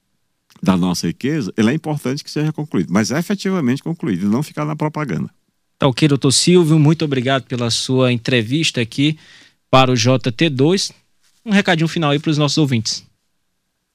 [0.62, 4.42] da nossa riqueza, ele é importante que seja concluído, mas é efetivamente concluído e não
[4.42, 5.30] ficar na propaganda.
[5.78, 9.16] Tá ok, doutor Silvio, muito obrigado pela sua entrevista aqui
[9.70, 10.92] para o JT2.
[11.44, 13.06] Um recadinho final aí para os nossos ouvintes.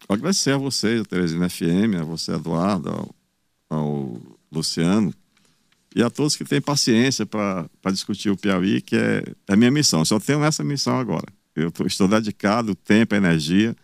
[0.08, 3.16] Agradecer a vocês, a Teresina FM, a você, Eduardo, ao,
[3.70, 5.14] ao Luciano,
[5.96, 9.72] e a todos que têm paciência para discutir o Piauí, que é, é a minha
[9.72, 10.04] missão.
[10.04, 11.28] Só tenho essa missão agora.
[11.56, 13.76] Eu tô, estou dedicado, tempo, energia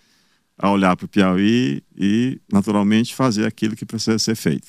[0.58, 4.68] a olhar para o Piauí e, naturalmente, fazer aquilo que precisa ser feito.